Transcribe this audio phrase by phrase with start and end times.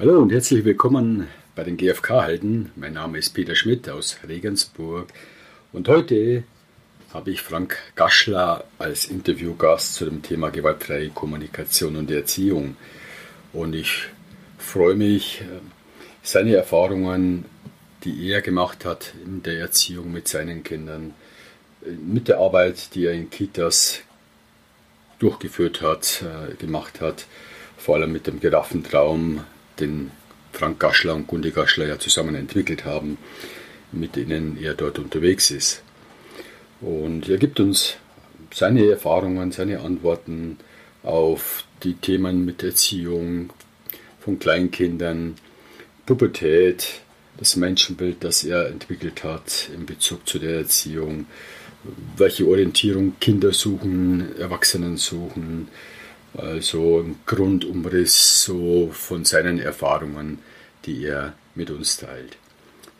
[0.00, 2.70] Hallo und herzlich willkommen bei den GfK-Helden.
[2.76, 5.08] Mein Name ist Peter Schmidt aus Regensburg
[5.72, 6.44] und heute
[7.12, 12.76] habe ich Frank Gaschler als Interviewgast zu dem Thema gewaltfreie Kommunikation und Erziehung.
[13.52, 14.04] Und ich
[14.56, 15.42] freue mich,
[16.22, 17.46] seine Erfahrungen,
[18.04, 21.12] die er gemacht hat in der Erziehung mit seinen Kindern,
[22.06, 23.98] mit der Arbeit, die er in Kitas
[25.18, 27.26] durchgeführt hat, äh, gemacht hat,
[27.76, 29.44] vor allem mit dem Giraffentraum,
[29.80, 30.10] den
[30.52, 33.18] Frank Gaschler und Gunde Gaschler ja zusammen entwickelt haben,
[33.92, 35.82] mit denen er dort unterwegs ist.
[36.80, 37.96] Und er gibt uns
[38.52, 40.58] seine Erfahrungen, seine Antworten
[41.02, 43.50] auf die Themen mit Erziehung
[44.20, 45.36] von Kleinkindern,
[46.06, 47.00] Pubertät,
[47.36, 51.26] das Menschenbild, das er entwickelt hat in Bezug zu der Erziehung,
[52.16, 55.68] welche Orientierung Kinder suchen, Erwachsenen suchen,
[56.34, 60.38] also ein Grundumriss so von seinen Erfahrungen,
[60.84, 62.36] die er mit uns teilt.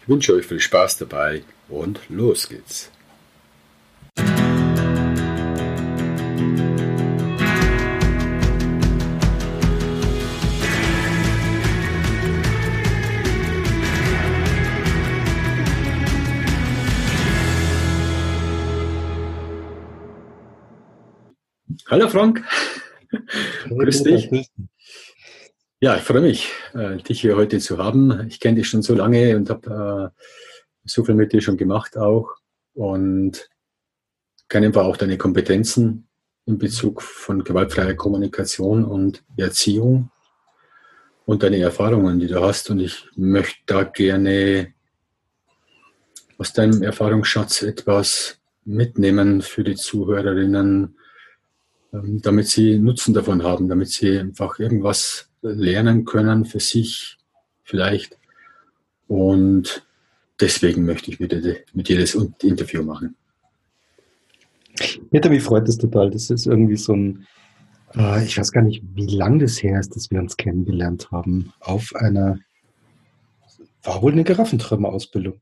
[0.03, 2.91] Ich wünsche euch viel Spaß dabei und los geht's.
[21.91, 22.45] Hallo Frank.
[23.69, 24.51] Grüß dich.
[25.81, 28.27] Ja, ich freue mich, äh, dich hier heute zu haben.
[28.29, 30.23] Ich kenne dich schon so lange und habe äh,
[30.85, 32.35] so viel mit dir schon gemacht auch
[32.75, 33.49] und
[34.49, 36.09] kenne einfach auch deine Kompetenzen
[36.47, 40.11] in Bezug von gewaltfreier Kommunikation und Erziehung
[41.27, 42.71] und deine Erfahrungen, die du hast.
[42.71, 44.73] Und ich möchte da gerne
[46.39, 50.98] aus deinem Erfahrungsschatz etwas mitnehmen für die Zuhörerinnen,
[51.93, 57.17] damit sie Nutzen davon haben, damit sie einfach irgendwas lernen können für sich
[57.63, 58.19] vielleicht.
[59.07, 59.87] Und
[60.41, 63.17] deswegen möchte ich mit dir, mit dir das Interview machen.
[65.11, 66.11] Peter, mich freut das total.
[66.11, 67.27] Das ist irgendwie so ein,
[67.95, 71.53] äh, ich weiß gar nicht, wie lang das her ist, dass wir uns kennengelernt haben,
[71.61, 72.39] auf einer,
[73.83, 75.41] war wohl eine Giraffenträumer-Ausbildung.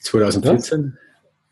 [0.00, 0.96] 2014.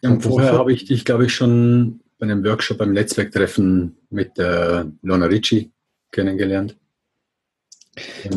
[0.01, 4.39] Ja, und vorher habe ich dich, glaube ich, schon bei einem Workshop beim Netzwerktreffen mit
[4.39, 5.71] äh, Lona Ricci
[6.11, 6.77] kennengelernt.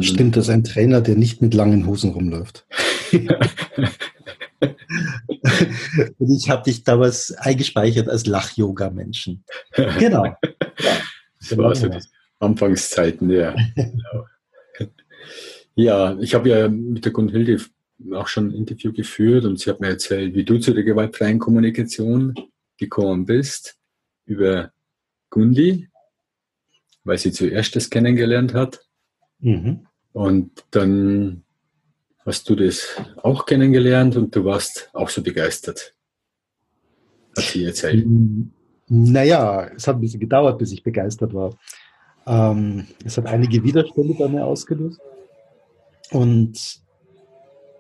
[0.02, 2.66] Stimmt, das ist ein Trainer, der nicht mit langen Hosen rumläuft.
[6.18, 9.44] Und ich habe dich damals eingespeichert als Lach-Yoga-Menschen.
[10.00, 10.26] Genau.
[10.26, 10.38] Ja,
[11.40, 12.00] das war so die
[12.40, 13.56] Anfangszeiten, ja.
[15.76, 17.60] ja, ich habe ja mit der Gunhilde
[18.14, 21.38] auch schon ein Interview geführt und sie hat mir erzählt, wie du zu der gewaltfreien
[21.40, 22.34] Kommunikation
[22.82, 23.78] gekommen bist
[24.26, 24.72] über
[25.30, 25.88] Gundi,
[27.04, 28.82] weil sie zuerst das kennengelernt hat.
[29.40, 29.88] Mhm.
[30.14, 31.44] Und dann
[32.26, 35.96] hast du das auch kennengelernt und du warst auch so begeistert.
[37.38, 38.06] Hat sie erzählt.
[38.88, 41.58] Naja, es hat ein bisschen gedauert, bis ich begeistert war.
[42.26, 45.00] Ähm, es hat einige Widerstände bei mir ausgelöst.
[46.12, 46.82] Und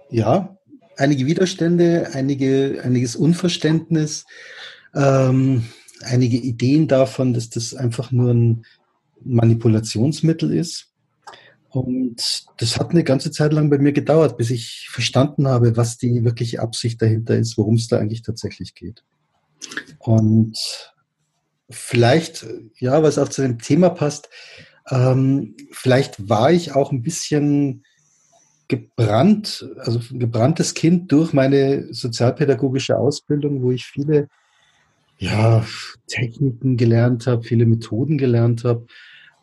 [0.09, 0.57] ja,
[0.95, 4.25] einige Widerstände, einige, einiges Unverständnis
[4.95, 5.63] ähm,
[6.01, 8.65] einige Ideen davon, dass das einfach nur ein
[9.23, 10.87] Manipulationsmittel ist.
[11.69, 15.97] Und das hat eine ganze Zeit lang bei mir gedauert, bis ich verstanden habe, was
[15.97, 19.03] die wirkliche Absicht dahinter ist, worum es da eigentlich tatsächlich geht.
[19.99, 20.57] Und
[21.69, 22.45] vielleicht,
[22.77, 24.29] ja, was auch zu dem Thema passt,
[24.89, 27.85] ähm, vielleicht war ich auch ein bisschen
[28.67, 34.27] gebrannt, also ein gebranntes Kind durch meine sozialpädagogische Ausbildung, wo ich viele
[35.21, 35.63] ja,
[36.07, 38.87] Techniken gelernt habe, viele Methoden gelernt habe,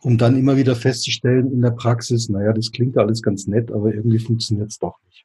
[0.02, 3.94] um dann immer wieder festzustellen in der Praxis, naja, das klingt alles ganz nett, aber
[3.94, 5.24] irgendwie funktioniert es doch nicht.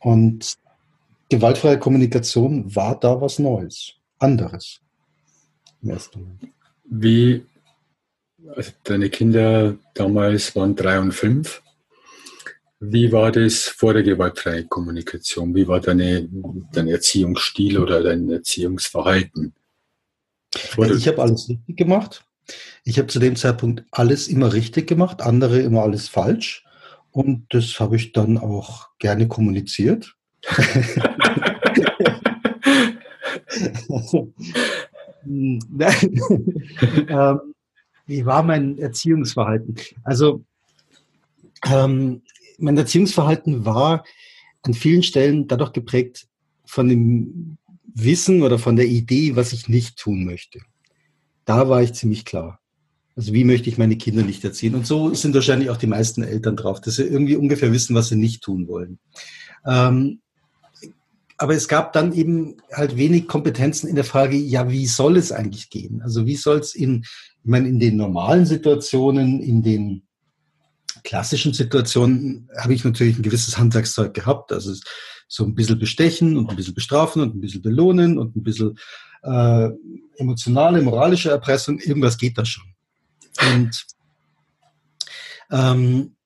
[0.00, 0.58] Und
[1.30, 4.80] gewaltfreie Kommunikation war da was Neues, anderes.
[5.82, 6.52] Im ersten Moment.
[6.86, 7.44] Wie,
[8.56, 11.62] also deine Kinder damals waren drei und fünf.
[12.90, 15.54] Wie war das vor der gewaltfreien Kommunikation?
[15.54, 16.28] Wie war deine,
[16.72, 19.54] dein Erziehungsstil oder dein Erziehungsverhalten?
[20.76, 22.24] Also ich habe alles richtig gemacht.
[22.84, 26.64] Ich habe zu dem Zeitpunkt alles immer richtig gemacht, andere immer alles falsch.
[27.10, 30.14] Und das habe ich dann auch gerne kommuniziert.
[35.26, 35.60] ähm,
[38.06, 39.76] wie war mein Erziehungsverhalten?
[40.02, 40.44] Also
[41.66, 42.20] ähm,
[42.58, 44.04] mein Erziehungsverhalten war
[44.62, 46.26] an vielen Stellen dadurch geprägt
[46.64, 47.58] von dem
[47.94, 50.60] Wissen oder von der Idee, was ich nicht tun möchte.
[51.44, 52.60] Da war ich ziemlich klar.
[53.16, 54.74] Also wie möchte ich meine Kinder nicht erziehen?
[54.74, 58.08] Und so sind wahrscheinlich auch die meisten Eltern drauf, dass sie irgendwie ungefähr wissen, was
[58.08, 58.98] sie nicht tun wollen.
[59.64, 60.20] Ähm,
[61.36, 65.32] aber es gab dann eben halt wenig Kompetenzen in der Frage, ja, wie soll es
[65.32, 66.00] eigentlich gehen?
[66.02, 70.03] Also wie soll es in, ich meine, in den normalen Situationen, in den
[71.04, 74.52] klassischen Situationen habe ich natürlich ein gewisses Handwerkszeug gehabt.
[74.52, 74.74] Also
[75.28, 78.78] so ein bisschen bestechen und ein bisschen bestrafen und ein bisschen belohnen und ein bisschen
[79.22, 79.68] äh,
[80.16, 81.78] emotionale, moralische Erpressung.
[81.78, 82.64] Irgendwas geht da schon.
[83.52, 83.86] Und
[85.50, 86.16] ähm,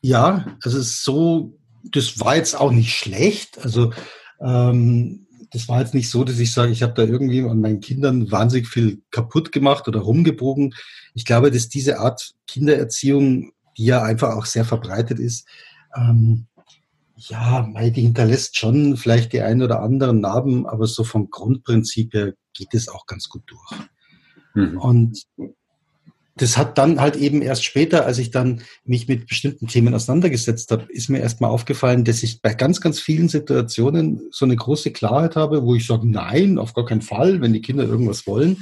[0.00, 3.58] ja, also so, das war jetzt auch nicht schlecht.
[3.58, 3.92] Also
[4.40, 7.80] ähm, das war jetzt nicht so, dass ich sage, ich habe da irgendwie an meinen
[7.80, 10.74] Kindern wahnsinnig viel kaputt gemacht oder rumgebogen.
[11.14, 15.46] Ich glaube, dass diese Art Kindererziehung, die ja einfach auch sehr verbreitet ist,
[15.96, 16.46] ähm,
[17.16, 22.34] ja, die hinterlässt schon vielleicht die ein oder anderen Narben, aber so vom Grundprinzip her
[22.52, 23.80] geht es auch ganz gut durch.
[24.54, 24.78] Mhm.
[24.78, 25.22] Und
[26.42, 30.70] das hat dann halt eben erst später, als ich dann mich mit bestimmten Themen auseinandergesetzt
[30.70, 34.90] habe, ist mir erstmal aufgefallen, dass ich bei ganz, ganz vielen Situationen so eine große
[34.92, 38.58] Klarheit habe, wo ich sage, nein, auf gar keinen Fall, wenn die Kinder irgendwas wollen.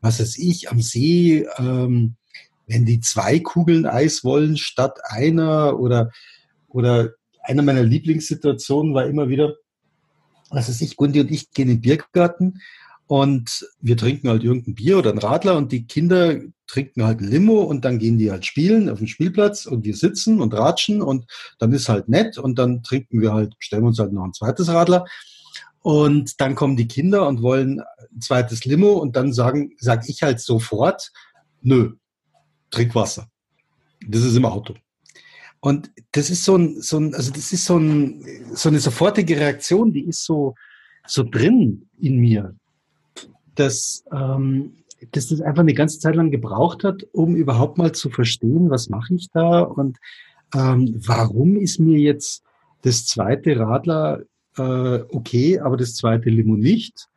[0.00, 2.16] Was weiß ich, am See, ähm,
[2.66, 6.10] wenn die zwei Kugeln Eis wollen statt einer oder,
[6.68, 7.12] oder
[7.42, 9.54] einer meiner Lieblingssituationen war immer wieder,
[10.50, 12.60] was weiß ich, Gundi und ich gehen in den Biergarten
[13.06, 17.28] und wir trinken halt irgendein Bier oder ein Radler und die Kinder trinken halt ein
[17.28, 21.02] Limo und dann gehen die halt spielen auf dem Spielplatz und wir sitzen und ratschen
[21.02, 21.26] und
[21.58, 24.68] dann ist halt nett und dann trinken wir halt, bestellen uns halt noch ein zweites
[24.68, 25.06] Radler
[25.80, 30.22] und dann kommen die Kinder und wollen ein zweites Limo und dann sagen, sag ich
[30.22, 31.12] halt sofort,
[31.62, 31.92] nö,
[32.70, 33.28] trink Wasser.
[34.04, 34.74] Das ist im Auto.
[35.60, 39.36] Und das ist so ein, so ein also das ist so, ein, so eine sofortige
[39.38, 40.56] Reaktion, die ist so,
[41.06, 42.56] so drin in mir
[43.56, 44.72] dass, ähm,
[45.12, 48.88] dass das einfach eine ganze Zeit lang gebraucht hat, um überhaupt mal zu verstehen, was
[48.88, 49.98] mache ich da und
[50.54, 52.42] ähm, warum ist mir jetzt
[52.82, 54.22] das zweite Radler
[54.56, 57.08] äh, okay, aber das zweite Limo nicht.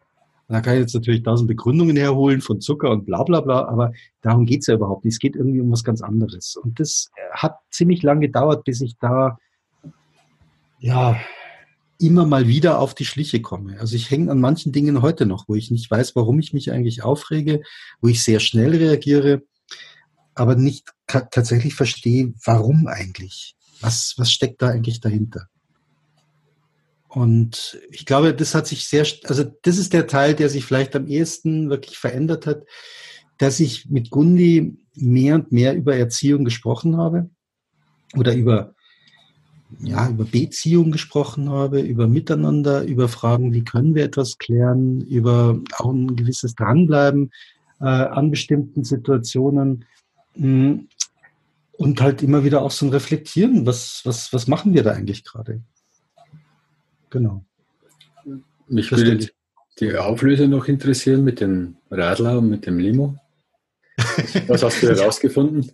[0.47, 3.94] Da kann ich jetzt natürlich tausend Begründungen herholen von Zucker und bla bla bla, aber
[4.21, 5.13] darum geht's ja überhaupt nicht.
[5.13, 6.56] Es geht irgendwie um was ganz anderes.
[6.56, 9.38] Und das hat ziemlich lang gedauert, bis ich da
[10.80, 11.18] ja
[12.00, 13.80] immer mal wieder auf die Schliche komme.
[13.80, 16.72] Also ich hänge an manchen Dingen heute noch, wo ich nicht weiß, warum ich mich
[16.72, 17.62] eigentlich aufrege,
[18.01, 19.44] wo ich sehr schnell reagiere,
[20.34, 23.56] aber nicht tatsächlich verstehe, warum eigentlich.
[23.81, 25.48] Was, was steckt da eigentlich dahinter?
[27.10, 30.96] Und ich glaube, das hat sich sehr, also das ist der Teil, der sich vielleicht
[30.96, 32.63] am ehesten wirklich verändert hat,
[33.38, 37.30] dass ich mit Gundi mehr und mehr über Erziehung gesprochen habe
[38.16, 38.75] oder über
[39.80, 45.60] ja, über Beziehung gesprochen habe, über Miteinander, über Fragen, wie können wir etwas klären, über
[45.77, 47.31] auch ein gewisses Dranbleiben
[47.80, 49.86] äh, an bestimmten Situationen
[50.36, 50.88] mh, mm,
[51.77, 55.24] und halt immer wieder auch so ein Reflektieren, was, was, was machen wir da eigentlich
[55.24, 55.62] gerade?
[57.10, 57.45] Genau.
[58.68, 59.27] Mich das würde
[59.80, 63.18] die Auflösung noch interessieren mit dem Radler und mit dem Limo.
[64.48, 65.72] Was hast du herausgefunden?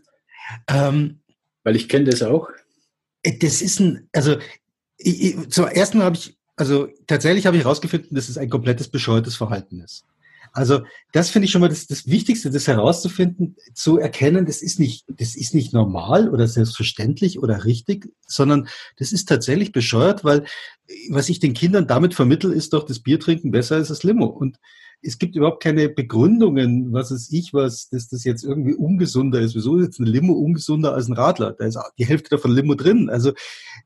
[0.68, 1.19] ähm,
[1.63, 2.50] Weil ich kenne das auch.
[3.25, 4.38] Äh, das ist ein, also
[4.98, 8.88] ich, ich, zum ersten habe ich, also tatsächlich habe ich herausgefunden, dass es ein komplettes
[8.88, 10.06] bescheuertes Verhalten ist.
[10.54, 14.80] Also das finde ich schon mal das, das Wichtigste, das herauszufinden, zu erkennen, das ist
[14.80, 20.46] nicht, das ist nicht normal oder selbstverständlich oder richtig, sondern das ist tatsächlich bescheuert, weil
[21.10, 24.27] was ich den Kindern damit vermittel, ist doch das Bier trinken besser als das Limo.
[24.27, 24.58] Und
[25.05, 29.55] es gibt überhaupt keine Begründungen, was es ich, was, dass das jetzt irgendwie ungesunder ist.
[29.55, 31.53] Wieso ist jetzt ein Limo ungesunder als ein Radler?
[31.53, 33.09] Da ist die Hälfte davon Limo drin.
[33.09, 33.33] Also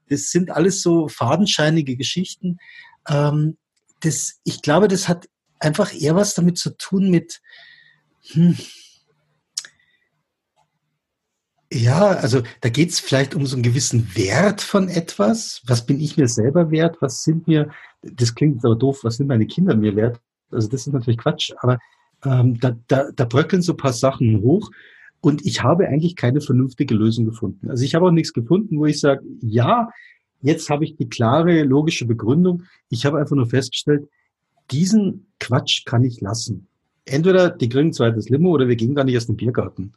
[0.08, 2.58] das sind alles so fadenscheinige Geschichten.
[3.08, 3.58] Ähm,
[4.00, 5.28] das, ich glaube, das hat
[5.60, 7.42] einfach eher was damit zu tun mit,
[8.32, 8.58] hm,
[11.72, 15.62] ja, also da geht es vielleicht um so einen gewissen Wert von etwas.
[15.68, 16.98] Was bin ich mir selber wert?
[17.02, 17.70] Was sind mir,
[18.02, 20.20] das klingt aber doof, was sind meine Kinder mir wert?
[20.52, 21.80] Also das ist natürlich Quatsch, aber
[22.26, 24.72] ähm, da, da, da bröckeln so ein paar Sachen hoch
[25.22, 27.70] und ich habe eigentlich keine vernünftige Lösung gefunden.
[27.70, 29.90] Also ich habe auch nichts gefunden, wo ich sage, ja,
[30.42, 32.64] jetzt habe ich die klare, logische Begründung.
[32.90, 34.08] Ich habe einfach nur festgestellt,
[34.72, 36.68] diesen Quatsch kann ich lassen.
[37.06, 39.94] Entweder die kriegen ein zweites Limo oder wir gehen gar nicht erst in den Biergarten.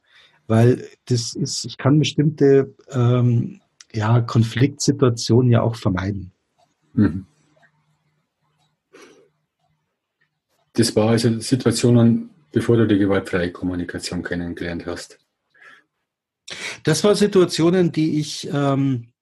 [0.49, 3.61] Weil das ist, ich kann bestimmte ähm,
[3.93, 6.33] ja, Konfliktsituationen ja auch vermeiden.
[6.95, 7.27] Mhm.
[10.75, 15.19] Das war also Situationen, bevor du die gewaltfreie Kommunikation kennengelernt hast.
[16.85, 19.13] Das war Situationen, die ich ähm,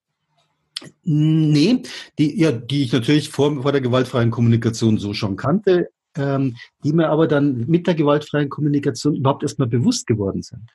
[1.02, 1.82] nee,
[2.18, 6.92] die, ja, die ich natürlich vor, vor der gewaltfreien Kommunikation so schon kannte, ähm, die
[6.92, 10.70] mir aber dann mit der gewaltfreien Kommunikation überhaupt erstmal bewusst geworden sind.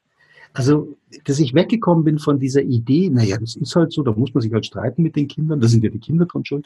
[0.54, 4.34] Also, dass ich weggekommen bin von dieser Idee, naja, das ist halt so, da muss
[4.34, 6.66] man sich halt streiten mit den Kindern, da sind ja die Kinder dran schuld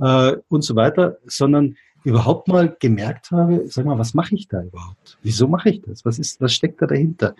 [0.00, 4.62] äh, und so weiter, sondern überhaupt mal gemerkt habe, sag mal, was mache ich da
[4.62, 5.18] überhaupt?
[5.22, 6.04] Wieso mache ich das?
[6.04, 7.34] Was ist, was steckt da dahinter?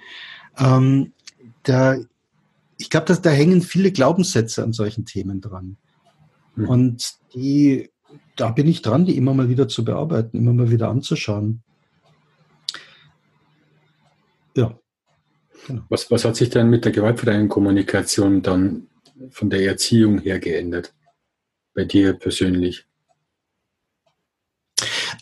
[0.59, 1.13] Ähm,
[1.63, 1.97] da,
[2.77, 5.77] ich glaube, dass da hängen viele Glaubenssätze an solchen Themen dran.
[6.57, 6.69] Mhm.
[6.69, 7.91] Und die,
[8.37, 11.63] da bin ich dran, die immer mal wieder zu bearbeiten, immer mal wieder anzuschauen.
[14.57, 14.79] Ja.
[15.67, 15.83] Genau.
[15.89, 18.89] Was, was hat sich denn mit der gewaltfreien Kommunikation dann
[19.31, 20.95] von der Erziehung her geändert?
[21.75, 22.88] Bei dir persönlich?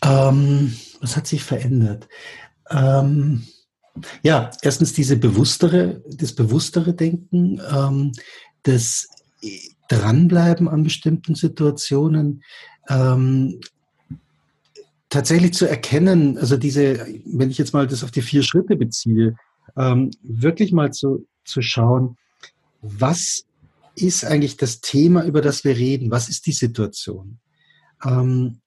[0.03, 2.07] Ähm, was hat sich verändert?
[2.69, 3.47] Ähm,
[4.21, 8.11] ja, erstens diese bewusstere, das bewusstere Denken, ähm,
[8.63, 9.07] das
[9.87, 12.43] Dranbleiben an bestimmten Situationen,
[12.89, 13.59] ähm,
[15.09, 19.35] tatsächlich zu erkennen, also diese, wenn ich jetzt mal das auf die vier Schritte beziehe,
[19.77, 22.17] ähm, wirklich mal zu, zu schauen,
[22.81, 23.45] was
[23.95, 26.11] ist eigentlich das Thema, über das wir reden?
[26.11, 27.39] Was ist die Situation?
[28.05, 28.59] Ähm,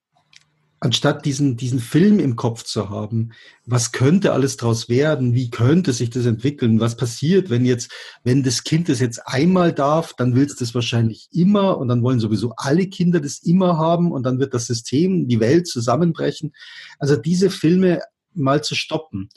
[0.80, 3.32] anstatt diesen, diesen Film im Kopf zu haben,
[3.66, 7.92] was könnte alles daraus werden, wie könnte sich das entwickeln, was passiert, wenn jetzt,
[8.24, 12.02] wenn das Kind das jetzt einmal darf, dann will es das wahrscheinlich immer und dann
[12.02, 16.52] wollen sowieso alle Kinder das immer haben und dann wird das System, die Welt zusammenbrechen.
[16.98, 18.00] Also diese Filme
[18.32, 19.28] mal zu stoppen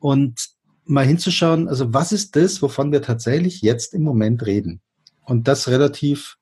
[0.00, 0.40] und
[0.84, 4.80] mal hinzuschauen, also was ist das, wovon wir tatsächlich jetzt im Moment reden?
[5.26, 6.38] Und das relativ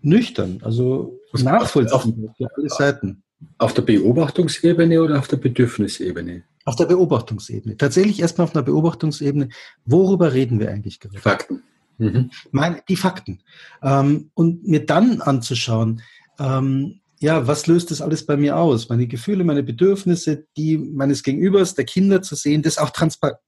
[0.00, 3.23] nüchtern, also nachvollziehbar für alle Seiten.
[3.58, 6.44] Auf der Beobachtungsebene oder auf der Bedürfnisebene?
[6.64, 7.76] Auf der Beobachtungsebene.
[7.76, 9.48] Tatsächlich erstmal auf einer Beobachtungsebene.
[9.84, 11.18] Worüber reden wir eigentlich gerade?
[11.18, 11.62] Fakten.
[11.98, 12.30] Mhm.
[12.50, 13.42] Meine, die Fakten.
[13.82, 16.02] Ähm, und mir dann anzuschauen,
[16.38, 18.88] ähm, ja, was löst das alles bei mir aus?
[18.88, 23.38] Meine Gefühle, meine Bedürfnisse, die meines Gegenübers, der Kinder zu sehen, das auch transparent,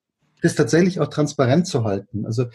[0.43, 2.27] das tatsächlich auch transparent zu halten.
[2.27, 2.47] Also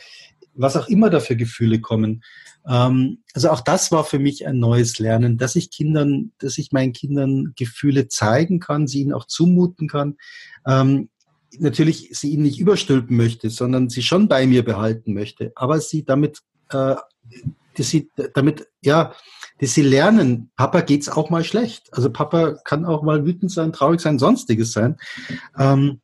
[0.53, 2.23] was auch immer da für Gefühle kommen.
[2.67, 6.71] Ähm, also auch das war für mich ein neues Lernen, dass ich Kindern, dass ich
[6.71, 10.17] meinen Kindern Gefühle zeigen kann, sie ihnen auch zumuten kann.
[10.65, 11.09] Ähm,
[11.59, 16.05] natürlich sie ihnen nicht überstülpen möchte, sondern sie schon bei mir behalten möchte, aber sie
[16.05, 16.39] damit,
[16.69, 16.95] äh,
[17.75, 19.13] dass sie damit, ja,
[19.59, 21.93] dass sie lernen, Papa geht's auch mal schlecht.
[21.93, 24.97] Also Papa kann auch mal wütend sein, traurig sein, sonstiges sein.
[25.57, 26.01] Ähm,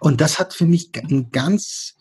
[0.00, 1.96] und das hat für mich ein ganz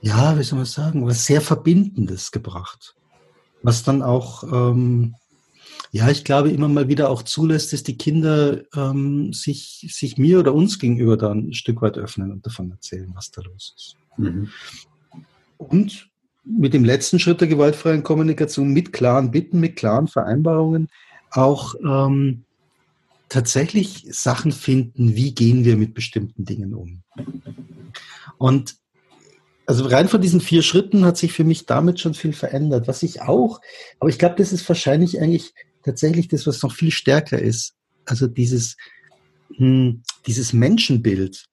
[0.00, 2.94] ja, wie soll man sagen, was sehr Verbindendes gebracht.
[3.62, 5.14] Was dann auch, ähm,
[5.92, 10.38] ja, ich glaube, immer mal wieder auch zulässt, dass die Kinder ähm, sich, sich mir
[10.38, 13.96] oder uns gegenüber dann ein Stück weit öffnen und davon erzählen, was da los ist.
[14.16, 14.48] Mhm.
[15.58, 16.08] Und
[16.44, 20.88] mit dem letzten Schritt der gewaltfreien Kommunikation, mit klaren Bitten, mit klaren Vereinbarungen,
[21.30, 22.44] auch ähm,
[23.28, 27.02] tatsächlich Sachen finden, wie gehen wir mit bestimmten Dingen um.
[28.38, 28.79] Und
[29.70, 32.88] also rein von diesen vier Schritten hat sich für mich damit schon viel verändert.
[32.88, 33.60] Was ich auch,
[34.00, 37.76] aber ich glaube, das ist wahrscheinlich eigentlich tatsächlich das, was noch viel stärker ist.
[38.04, 38.76] Also dieses,
[39.54, 41.46] hm, dieses Menschenbild,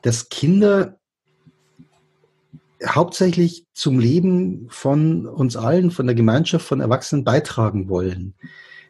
[0.00, 0.98] dass Kinder
[2.86, 8.32] hauptsächlich zum Leben von uns allen, von der Gemeinschaft, von Erwachsenen beitragen wollen.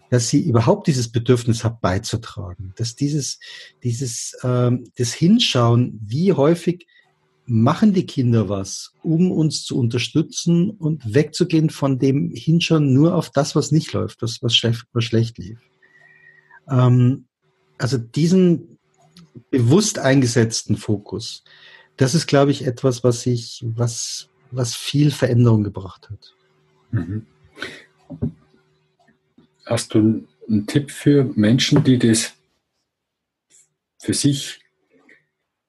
[0.08, 2.74] Dass sie überhaupt dieses Bedürfnis haben, beizutragen.
[2.76, 3.40] Dass dieses,
[3.82, 6.86] dieses, ähm, das Hinschauen, wie häufig
[7.46, 13.30] machen die Kinder was, um uns zu unterstützen und wegzugehen von dem Hinschauen nur auf
[13.30, 15.58] das, was nicht läuft, das, was, schlecht, was schlecht lief.
[16.68, 17.26] Ähm,
[17.78, 18.78] also diesen
[19.50, 21.42] bewusst eingesetzten Fokus,
[21.96, 26.34] das ist, glaube ich, etwas, was ich, was, was viel Veränderung gebracht hat.
[26.92, 27.26] Mhm.
[29.66, 32.34] Hast du einen Tipp für Menschen, die das
[33.98, 34.60] für sich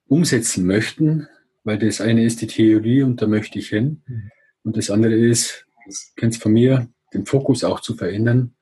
[0.08, 1.28] umsetzen möchten,
[1.64, 4.04] weil das eine ist die Theorie und da möchte ich hin.
[4.06, 4.32] Mhm.
[4.64, 8.56] Und das andere ist, das kennst von mir, den Fokus auch zu verändern.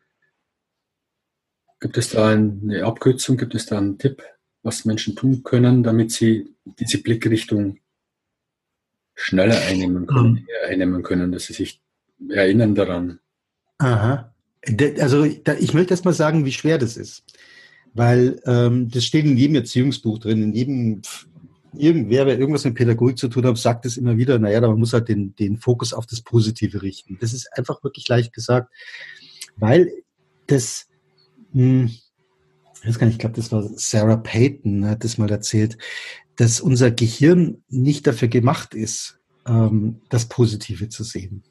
[1.79, 4.23] Gibt es da eine Abkürzung, gibt es da einen Tipp,
[4.61, 7.79] was Menschen tun können, damit sie diese Blickrichtung
[9.15, 10.47] schneller einnehmen können, mhm.
[10.67, 11.81] einnehmen können, dass sie sich
[12.29, 13.19] erinnern daran?
[13.79, 14.33] Aha.
[14.99, 17.23] Also ich möchte erst mal sagen, wie schwer das ist.
[17.93, 21.01] Weil ähm, das steht in jedem Erziehungsbuch drin, in jedem
[21.73, 24.93] irgendwer, wer irgendwas mit Pädagogik zu tun hat, sagt es immer wieder, naja, man muss
[24.93, 27.17] halt den, den Fokus auf das Positive richten.
[27.19, 28.73] Das ist einfach wirklich leicht gesagt,
[29.57, 29.91] weil
[30.47, 30.87] das,
[31.53, 31.91] hm,
[32.81, 35.77] ich weiß gar nicht, ich glaube, das war Sarah Payton, hat das mal erzählt,
[36.35, 41.43] dass unser Gehirn nicht dafür gemacht ist, ähm, das Positive zu sehen.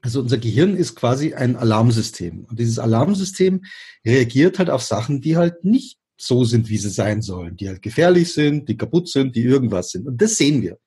[0.00, 2.44] Also unser Gehirn ist quasi ein Alarmsystem.
[2.44, 3.64] Und dieses Alarmsystem
[4.06, 7.80] reagiert halt auf Sachen, die halt nicht so sind, wie sie sein sollen, die halt
[7.80, 10.06] gefährlich sind, die kaputt sind, die irgendwas sind.
[10.06, 10.78] Und das sehen wir.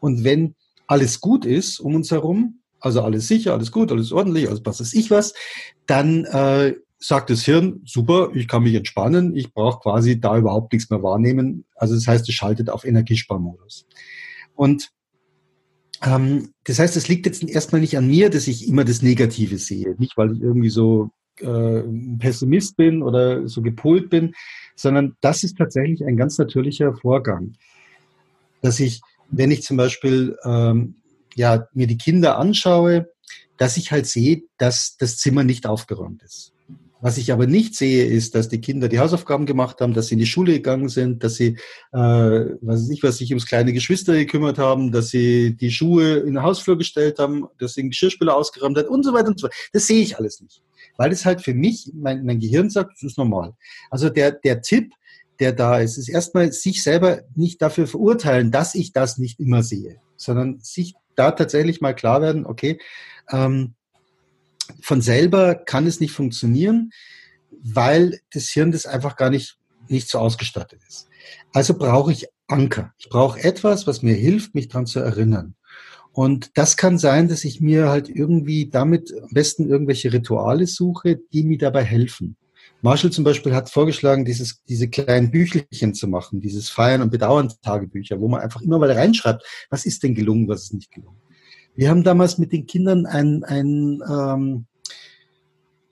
[0.00, 0.54] Und wenn
[0.86, 4.80] alles gut ist um uns herum, also alles sicher, alles gut, alles ordentlich, also was
[4.80, 5.34] weiß ich was,
[5.86, 10.72] dann äh, sagt das Hirn, super, ich kann mich entspannen, ich brauche quasi da überhaupt
[10.72, 11.64] nichts mehr wahrnehmen.
[11.74, 13.86] Also das heißt, es schaltet auf Energiesparmodus.
[14.54, 14.90] Und
[16.02, 19.58] ähm, das heißt, es liegt jetzt erstmal nicht an mir, dass ich immer das Negative
[19.58, 19.94] sehe.
[19.98, 21.10] Nicht, weil ich irgendwie so
[21.40, 21.82] äh,
[22.18, 24.34] Pessimist bin oder so gepolt bin,
[24.80, 27.54] sondern das ist tatsächlich ein ganz natürlicher Vorgang.
[28.62, 30.96] Dass ich, wenn ich zum Beispiel ähm,
[31.34, 33.08] ja, mir die Kinder anschaue,
[33.56, 36.52] dass ich halt sehe, dass das Zimmer nicht aufgeräumt ist.
[37.02, 40.14] Was ich aber nicht sehe, ist, dass die Kinder die Hausaufgaben gemacht haben, dass sie
[40.14, 41.56] in die Schule gegangen sind, dass sie,
[41.92, 46.34] äh, weiß ich was, sich ums kleine Geschwister gekümmert haben, dass sie die Schuhe in
[46.34, 49.46] den Hausflur gestellt haben, dass sie den Geschirrspüler ausgeräumt hat und so weiter und so
[49.46, 49.56] weiter.
[49.72, 50.62] Das sehe ich alles nicht.
[50.96, 53.54] Weil das halt für mich, mein, mein Gehirn sagt, das ist normal.
[53.90, 54.92] Also der, der Tipp,
[55.38, 59.62] der da ist, ist erstmal sich selber nicht dafür verurteilen, dass ich das nicht immer
[59.62, 62.78] sehe, sondern sich da tatsächlich mal klar werden, okay,
[63.30, 63.74] ähm,
[64.80, 66.92] von selber kann es nicht funktionieren,
[67.50, 71.08] weil das Hirn das einfach gar nicht, nicht so ausgestattet ist.
[71.52, 72.92] Also brauche ich Anker.
[72.98, 75.54] Ich brauche etwas, was mir hilft, mich daran zu erinnern.
[76.12, 81.20] Und das kann sein, dass ich mir halt irgendwie damit am besten irgendwelche Rituale suche,
[81.32, 82.36] die mir dabei helfen.
[82.82, 88.20] Marshall zum Beispiel hat vorgeschlagen, dieses, diese kleinen Büchelchen zu machen, dieses Feiern- und Bedauern-Tagebücher,
[88.20, 91.20] wo man einfach immer mal reinschreibt, was ist denn gelungen, was ist nicht gelungen.
[91.76, 94.66] Wir haben damals mit den Kindern ein, ein ähm,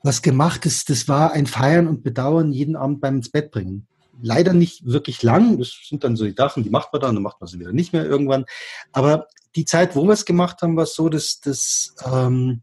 [0.03, 3.87] was gemacht, ist, das war ein Feiern und Bedauern jeden Abend beim ins Bett bringen.
[4.21, 7.23] Leider nicht wirklich lang, das sind dann so die Sachen, die macht man dann, dann
[7.23, 8.45] macht man sie wieder nicht mehr irgendwann.
[8.93, 12.63] Aber die Zeit, wo wir es gemacht haben, war so, dass, dass ähm,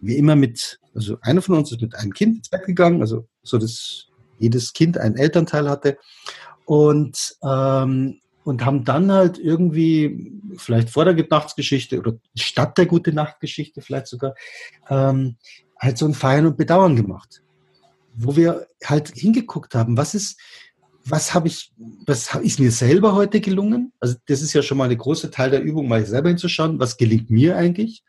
[0.00, 3.26] wir immer mit, also einer von uns ist mit einem Kind ins Bett gegangen, also
[3.42, 4.06] so, dass
[4.38, 5.98] jedes Kind einen Elternteil hatte.
[6.64, 13.12] Und ähm, und haben dann halt irgendwie, vielleicht vor der Nachtsgeschichte oder statt der gute
[13.12, 14.34] Nachtgeschichte vielleicht sogar,
[14.88, 15.36] ähm,
[15.78, 17.42] halt so ein Feiern und Bedauern gemacht.
[18.14, 20.40] Wo wir halt hingeguckt haben, was ist,
[21.04, 21.72] was habe ich,
[22.06, 23.92] was ist mir selber heute gelungen?
[24.00, 26.96] Also das ist ja schon mal eine große Teil der Übung, mal selber hinzuschauen, was
[26.96, 28.04] gelingt mir eigentlich?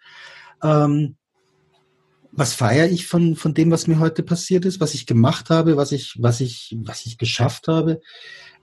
[0.64, 1.16] Ähm,
[2.34, 5.76] was feiere ich von, von dem, was mir heute passiert ist, was ich gemacht habe,
[5.76, 8.02] was ich, was ich, was ich geschafft habe?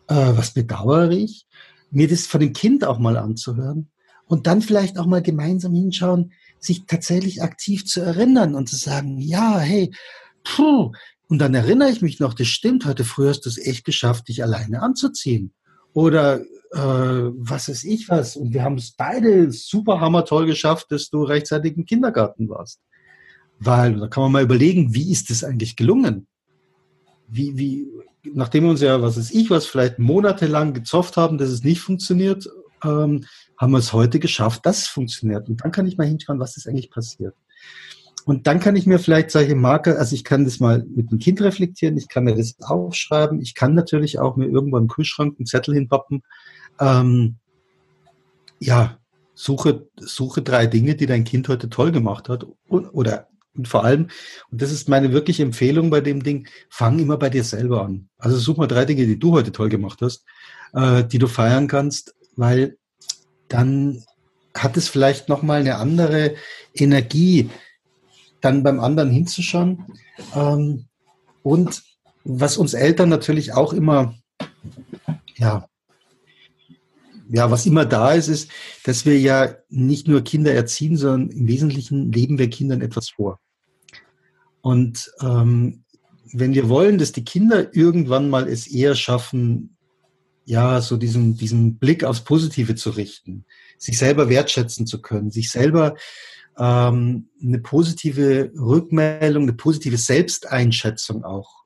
[0.08, 1.46] äh, was bedauere ich,
[1.90, 3.90] mir das von dem Kind auch mal anzuhören
[4.26, 9.18] und dann vielleicht auch mal gemeinsam hinschauen, sich tatsächlich aktiv zu erinnern und zu sagen,
[9.18, 9.92] ja, hey,
[10.42, 10.92] puh,
[11.28, 14.28] und dann erinnere ich mich noch, das stimmt, heute früh hast du es echt geschafft,
[14.28, 15.52] dich alleine anzuziehen.
[15.92, 16.40] Oder
[16.72, 18.36] äh, was weiß ich was.
[18.36, 22.80] Und wir haben es beide super hammertoll geschafft, dass du rechtzeitig im Kindergarten warst.
[23.58, 26.26] Weil, da kann man mal überlegen, wie ist das eigentlich gelungen?
[27.26, 27.88] Wie, wie,
[28.32, 31.80] nachdem wir uns ja, was weiß ich, was vielleicht monatelang gezofft haben, dass es nicht
[31.80, 32.48] funktioniert,
[32.84, 33.24] ähm,
[33.58, 35.48] haben wir es heute geschafft, dass es funktioniert.
[35.48, 37.34] Und dann kann ich mal hinschauen, was ist eigentlich passiert.
[38.28, 41.18] Und dann kann ich mir vielleicht solche Marker, also ich kann das mal mit dem
[41.18, 45.36] Kind reflektieren, ich kann mir das aufschreiben, ich kann natürlich auch mir irgendwann im Kühlschrank
[45.38, 46.22] einen Zettel hinpappen.
[46.78, 47.36] Ähm,
[48.60, 48.98] ja,
[49.32, 54.08] suche, suche drei Dinge, die dein Kind heute toll gemacht hat oder und vor allem,
[54.50, 58.10] und das ist meine wirkliche Empfehlung bei dem Ding, fang immer bei dir selber an.
[58.18, 60.26] Also such mal drei Dinge, die du heute toll gemacht hast,
[60.74, 62.76] äh, die du feiern kannst, weil
[63.48, 64.04] dann
[64.54, 66.34] hat es vielleicht nochmal eine andere
[66.74, 67.48] Energie,
[68.40, 69.84] dann beim anderen hinzuschauen.
[70.34, 70.86] Ähm,
[71.42, 71.82] und
[72.24, 74.14] was uns Eltern natürlich auch immer,
[75.36, 75.66] ja,
[77.30, 78.50] ja, was immer da ist, ist,
[78.84, 83.38] dass wir ja nicht nur Kinder erziehen, sondern im Wesentlichen leben wir Kindern etwas vor.
[84.62, 85.84] Und ähm,
[86.32, 89.76] wenn wir wollen, dass die Kinder irgendwann mal es eher schaffen,
[90.44, 93.44] ja, so diesen, diesen Blick aufs Positive zu richten,
[93.76, 95.94] sich selber wertschätzen zu können, sich selber
[96.58, 101.58] ähm, eine positive Rückmeldung, eine positive Selbsteinschätzung auch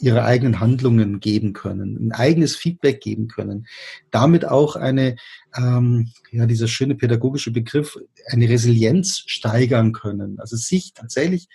[0.00, 3.66] ihre eigenen Handlungen geben können, ein eigenes Feedback geben können,
[4.10, 5.16] damit auch eine,
[5.56, 11.48] ähm, ja, dieser schöne pädagogische Begriff, eine Resilienz steigern können, also sich tatsächlich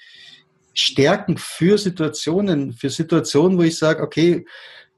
[0.73, 4.45] stärken für Situationen, für Situationen, wo ich sage, okay,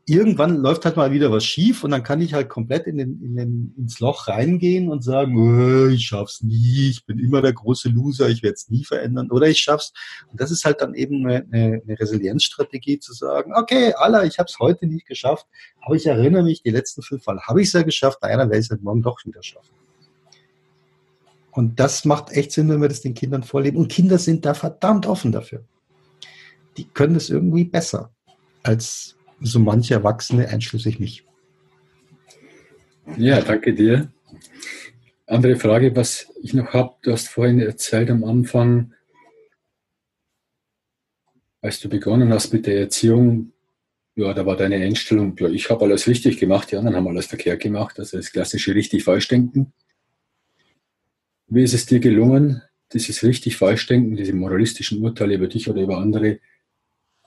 [0.05, 3.21] irgendwann läuft halt mal wieder was schief und dann kann ich halt komplett in den,
[3.21, 7.53] in den, ins Loch reingehen und sagen, oh, ich schaff's nie, ich bin immer der
[7.53, 9.93] große Loser, ich werde es nie verändern oder ich schaff's.
[10.31, 14.47] Und das ist halt dann eben eine, eine Resilienzstrategie zu sagen, okay, Allah, ich habe
[14.47, 15.45] es heute nicht geschafft,
[15.81, 18.45] aber ich erinnere mich, die letzten fünf Mal habe ich es ja geschafft, bei einer
[18.45, 19.75] werde ich es halt morgen doch wieder schaffen.
[21.51, 23.77] Und das macht echt Sinn, wenn wir das den Kindern vorleben.
[23.77, 25.65] Und Kinder sind da verdammt offen dafür.
[26.77, 28.13] Die können das irgendwie besser
[28.63, 31.25] als so manche Erwachsene, einschließlich mich.
[33.17, 34.11] Ja, danke dir.
[35.25, 38.93] Andere Frage, was ich noch habe, du hast vorhin erzählt am Anfang,
[41.61, 43.53] als du begonnen hast mit der Erziehung,
[44.15, 47.27] ja, da war deine Einstellung, ja, ich habe alles richtig gemacht, die anderen haben alles
[47.27, 49.73] verkehrt gemacht, also das klassische richtig-falsch-denken.
[51.47, 52.61] Wie ist es dir gelungen,
[52.93, 56.39] dieses richtig-falsch-denken, diese moralistischen Urteile über dich oder über andere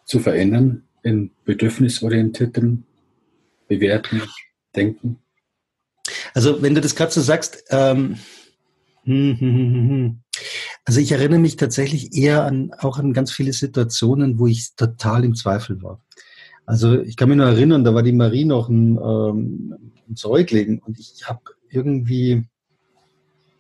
[0.04, 2.84] zu verändern in bedürfnisorientiertem
[3.68, 4.22] Bewerten,
[4.74, 5.18] Denken?
[6.34, 8.16] Also wenn du das gerade so sagst, ähm,
[9.04, 10.20] hm, hm, hm,
[10.84, 15.24] also ich erinnere mich tatsächlich eher an auch an ganz viele Situationen, wo ich total
[15.24, 16.02] im Zweifel war.
[16.66, 20.80] Also ich kann mich nur erinnern, da war die Marie noch ein, ähm, ein Säugling
[20.80, 22.46] und ich habe irgendwie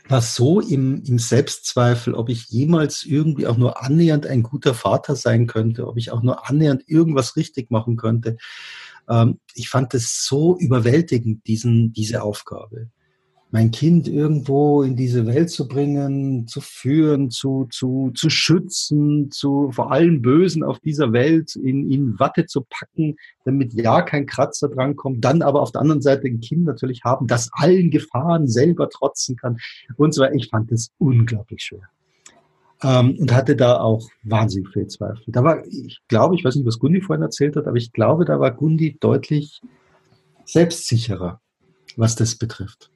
[0.06, 5.16] war so im, im Selbstzweifel, ob ich jemals irgendwie auch nur annähernd ein guter Vater
[5.16, 8.36] sein könnte, ob ich auch nur annähernd irgendwas richtig machen könnte.
[9.08, 12.90] Ähm, ich fand es so überwältigend, diesen, diese Aufgabe
[13.54, 19.70] mein Kind irgendwo in diese Welt zu bringen, zu führen, zu, zu, zu schützen, zu
[19.70, 23.14] vor allem Bösen auf dieser Welt in, in Watte zu packen,
[23.44, 27.28] damit ja kein Kratzer drankommt, dann aber auf der anderen Seite ein Kind natürlich haben,
[27.28, 29.58] das allen Gefahren selber trotzen kann
[29.98, 30.34] und weiter.
[30.34, 31.88] Ich fand das unglaublich schwer.
[32.82, 35.22] Ähm, und hatte da auch wahnsinnig viel Zweifel.
[35.28, 38.24] Da war, ich glaube, ich weiß nicht, was Gundi vorhin erzählt hat, aber ich glaube,
[38.24, 39.62] da war Gundi deutlich
[40.44, 41.40] selbstsicherer,
[41.96, 42.90] was das betrifft.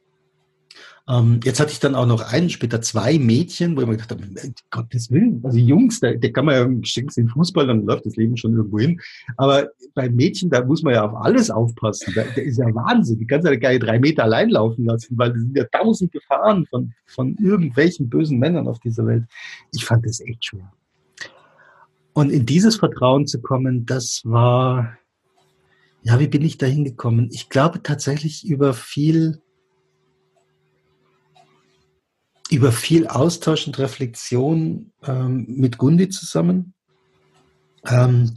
[1.08, 4.10] Ähm, jetzt hatte ich dann auch noch einen, später zwei Mädchen, wo ich mir gedacht
[4.10, 4.22] habe,
[4.70, 8.16] Gottes Willen, also Jungs, da, da kann man ja schickst den Fußball, dann läuft das
[8.16, 9.00] Leben schon irgendwo hin.
[9.38, 12.12] Aber bei Mädchen, da muss man ja auf alles aufpassen.
[12.14, 13.18] Da, da ist ja Wahnsinn.
[13.18, 16.12] Die kannst ja gar nicht drei Meter allein laufen lassen, weil es sind ja tausend
[16.12, 19.24] Gefahren von, von irgendwelchen bösen Männern auf dieser Welt.
[19.74, 20.70] Ich fand das echt schwer.
[22.12, 24.98] Und in dieses Vertrauen zu kommen, das war,
[26.02, 27.30] ja, wie bin ich da hingekommen?
[27.32, 29.40] Ich glaube tatsächlich über viel
[32.50, 36.74] über viel Austausch und Reflexion ähm, mit Gundi zusammen.
[37.86, 38.34] Ähm,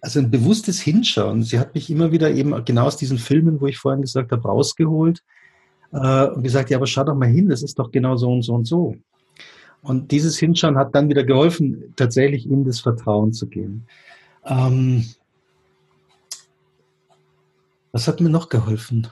[0.00, 1.42] also ein bewusstes Hinschauen.
[1.42, 4.48] Sie hat mich immer wieder eben genau aus diesen Filmen, wo ich vorhin gesagt habe,
[4.48, 5.22] rausgeholt
[5.92, 8.42] äh, und gesagt, ja, aber schau doch mal hin, das ist doch genau so und
[8.42, 8.96] so und so.
[9.82, 13.86] Und dieses Hinschauen hat dann wieder geholfen, tatsächlich in das Vertrauen zu gehen.
[14.44, 15.06] Ähm,
[17.90, 19.08] was hat mir noch geholfen?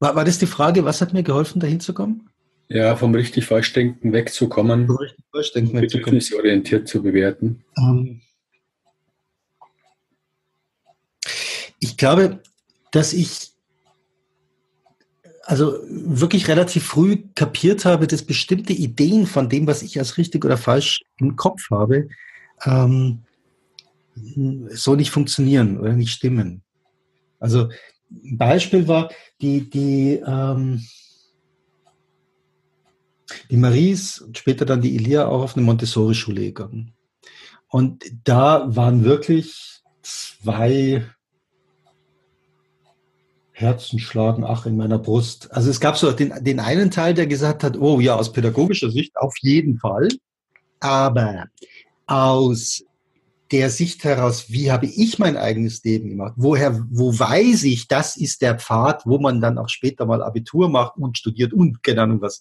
[0.00, 2.28] War, war das die Frage, was hat mir geholfen, dahin zu kommen?
[2.68, 7.64] Ja, vom richtig Falschdenken wegzukommen, vom richtig Falschdenken bedürfnisorientiert zu bewerten.
[7.78, 8.20] Ähm,
[11.80, 12.42] ich glaube,
[12.92, 13.52] dass ich
[15.44, 20.44] also wirklich relativ früh kapiert habe, dass bestimmte Ideen von dem, was ich als richtig
[20.44, 22.08] oder falsch im Kopf habe,
[22.66, 23.24] ähm,
[24.68, 26.62] so nicht funktionieren oder nicht stimmen.
[27.40, 27.70] Also
[28.10, 30.84] ein Beispiel war, die, die, ähm,
[33.50, 36.94] die Maries und später dann die Elia auch auf eine Montessori-Schule gegangen.
[37.68, 41.04] Und da waren wirklich zwei
[43.52, 45.52] Herzen schlagen, ach, in meiner Brust.
[45.52, 48.90] Also es gab so den, den einen Teil, der gesagt hat, oh ja, aus pädagogischer
[48.90, 50.08] Sicht auf jeden Fall.
[50.80, 51.46] Aber
[52.06, 52.84] aus
[53.50, 56.34] der Sicht heraus, wie habe ich mein eigenes Leben gemacht?
[56.36, 60.68] Woher, wo weiß ich, das ist der Pfad, wo man dann auch später mal Abitur
[60.68, 62.40] macht und studiert und keine Ahnung was.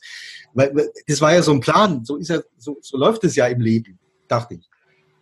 [0.53, 0.73] Weil,
[1.07, 3.61] das war ja so ein Plan, so ist ja, so, so läuft es ja im
[3.61, 4.69] Leben, dachte ich.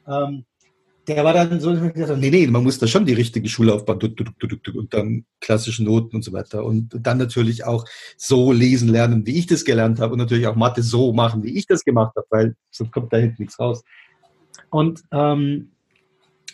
[0.07, 0.45] Ähm,
[1.07, 5.25] der war dann so, nee, nee, man muss da schon die richtige Schullaufbahn und dann
[5.39, 6.65] klassische Noten und so weiter.
[6.65, 7.85] Und dann natürlich auch
[8.17, 11.55] so lesen lernen, wie ich das gelernt habe und natürlich auch Mathe so machen, wie
[11.55, 13.83] ich das gemacht habe, weil sonst kommt da hinten nichts raus.
[14.71, 15.71] Und ähm,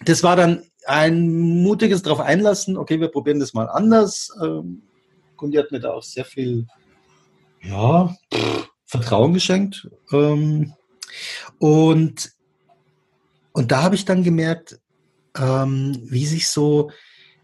[0.06, 1.30] das war dann ein
[1.62, 4.30] mutiges darauf einlassen, okay, wir probieren das mal anders.
[4.42, 4.84] Ähm,
[5.38, 6.68] Gundi hat mir da auch sehr viel
[7.62, 8.16] ja,
[8.86, 9.90] Vertrauen geschenkt.
[10.12, 10.74] Ähm,
[11.60, 12.32] und,
[13.52, 14.80] und da habe ich dann gemerkt,
[15.38, 16.92] ähm, wie sich so,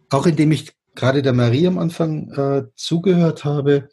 [0.09, 3.89] auch indem ich gerade der Marie am Anfang äh, zugehört habe,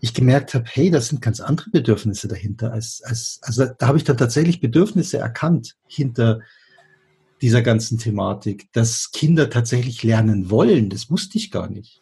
[0.00, 2.72] ich gemerkt habe, hey, das sind ganz andere Bedürfnisse dahinter.
[2.72, 6.40] Als, als, also da habe ich dann tatsächlich Bedürfnisse erkannt hinter
[7.42, 10.90] dieser ganzen Thematik, dass Kinder tatsächlich lernen wollen.
[10.90, 12.00] Das wusste ich gar nicht.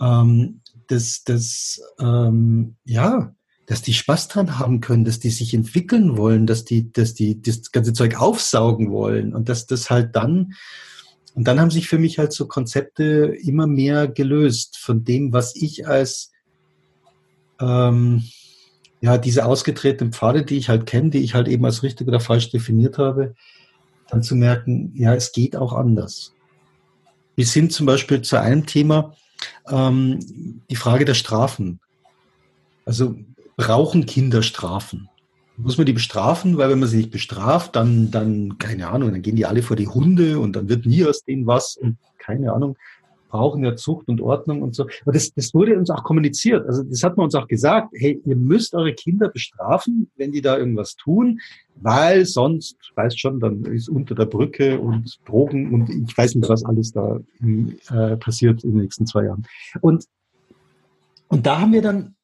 [0.00, 3.34] Ähm, dass, dass, ähm, ja,
[3.66, 7.40] dass die Spaß dran haben können, dass die sich entwickeln wollen, dass die, dass die
[7.40, 10.54] das ganze Zeug aufsaugen wollen und dass das halt dann,
[11.34, 15.54] und dann haben sich für mich halt so Konzepte immer mehr gelöst von dem, was
[15.54, 16.32] ich als,
[17.60, 18.24] ähm,
[19.00, 22.20] ja, diese ausgetretenen Pfade, die ich halt kenne, die ich halt eben als richtig oder
[22.20, 23.34] falsch definiert habe,
[24.10, 26.34] dann zu merken, ja, es geht auch anders.
[27.36, 29.14] Bis hin zum Beispiel zu einem Thema,
[29.68, 30.18] ähm,
[30.68, 31.80] die Frage der Strafen.
[32.84, 33.16] Also
[33.56, 35.08] brauchen Kinder Strafen?
[35.56, 36.56] Muss man die bestrafen?
[36.56, 39.76] Weil wenn man sie nicht bestraft, dann, dann, keine Ahnung, dann gehen die alle vor
[39.76, 42.76] die Hunde und dann wird nie aus denen was und keine Ahnung
[43.30, 44.86] brauchen ja Zucht und Ordnung und so.
[45.02, 46.66] Aber das, das wurde uns auch kommuniziert.
[46.66, 50.42] Also das hat man uns auch gesagt, hey, ihr müsst eure Kinder bestrafen, wenn die
[50.42, 51.40] da irgendwas tun,
[51.76, 56.48] weil sonst, weißt schon, dann ist unter der Brücke und Drogen und ich weiß nicht,
[56.48, 59.46] was alles da äh, passiert in den nächsten zwei Jahren.
[59.80, 60.04] Und,
[61.28, 62.16] und da haben wir dann,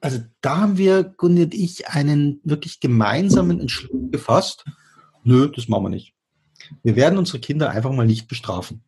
[0.00, 4.64] also da haben wir, Gunni und ich, einen wirklich gemeinsamen Entschluss gefasst.
[5.24, 6.12] Nö, das machen wir nicht.
[6.82, 8.82] Wir werden unsere Kinder einfach mal nicht bestrafen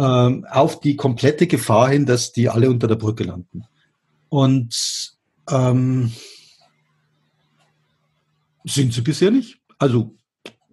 [0.00, 3.64] ähm, auf die komplette Gefahr hin, dass die alle unter der Brücke landen.
[4.30, 5.12] Und
[5.50, 6.10] ähm,
[8.64, 9.58] sind sie bisher nicht.
[9.78, 10.16] Also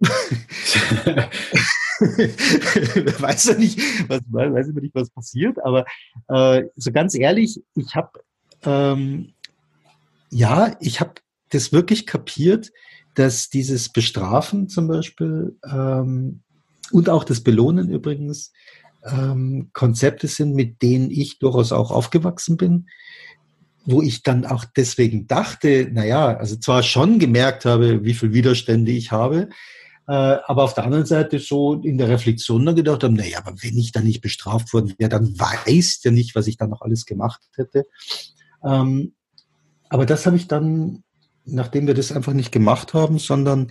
[3.18, 5.84] weiß ja nicht, was, weiß ich nicht, was passiert, aber
[6.28, 8.20] äh, so ganz ehrlich, ich habe
[8.64, 9.34] ähm,
[10.30, 11.14] ja, ich habe
[11.50, 12.70] das wirklich kapiert,
[13.14, 16.42] dass dieses Bestrafen zum Beispiel ähm,
[16.92, 18.52] und auch das Belohnen übrigens
[19.10, 22.86] ähm, Konzepte sind, mit denen ich durchaus auch aufgewachsen bin,
[23.84, 28.92] wo ich dann auch deswegen dachte, naja, also zwar schon gemerkt habe, wie viel Widerstände
[28.92, 29.48] ich habe,
[30.06, 33.54] äh, aber auf der anderen Seite so in der Reflexion dann gedacht habe, naja, aber
[33.62, 36.82] wenn ich dann nicht bestraft worden wäre, dann weiß der nicht, was ich dann noch
[36.82, 37.86] alles gemacht hätte.
[38.64, 39.14] Ähm,
[39.88, 41.02] aber das habe ich dann,
[41.44, 43.70] nachdem wir das einfach nicht gemacht haben, sondern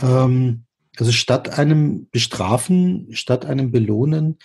[0.00, 0.64] ähm,
[0.98, 4.38] also statt einem Bestrafen, statt einem Belohnen,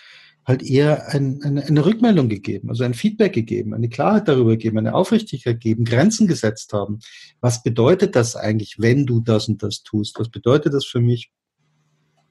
[0.45, 4.79] halt eher ein, eine, eine Rückmeldung gegeben, also ein Feedback gegeben, eine Klarheit darüber gegeben,
[4.79, 6.99] eine Aufrichtigkeit gegeben, Grenzen gesetzt haben.
[7.41, 10.19] Was bedeutet das eigentlich, wenn du das und das tust?
[10.19, 11.31] Was bedeutet das für mich?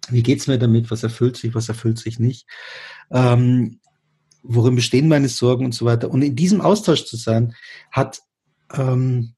[0.09, 0.91] Wie geht's mir damit?
[0.91, 2.49] Was erfüllt sich, was erfüllt sich nicht?
[3.11, 3.81] Ähm,
[4.43, 6.11] worin bestehen meine Sorgen und so weiter?
[6.11, 7.55] Und in diesem Austausch zu sein,
[7.93, 8.21] hat,
[8.73, 9.35] ähm,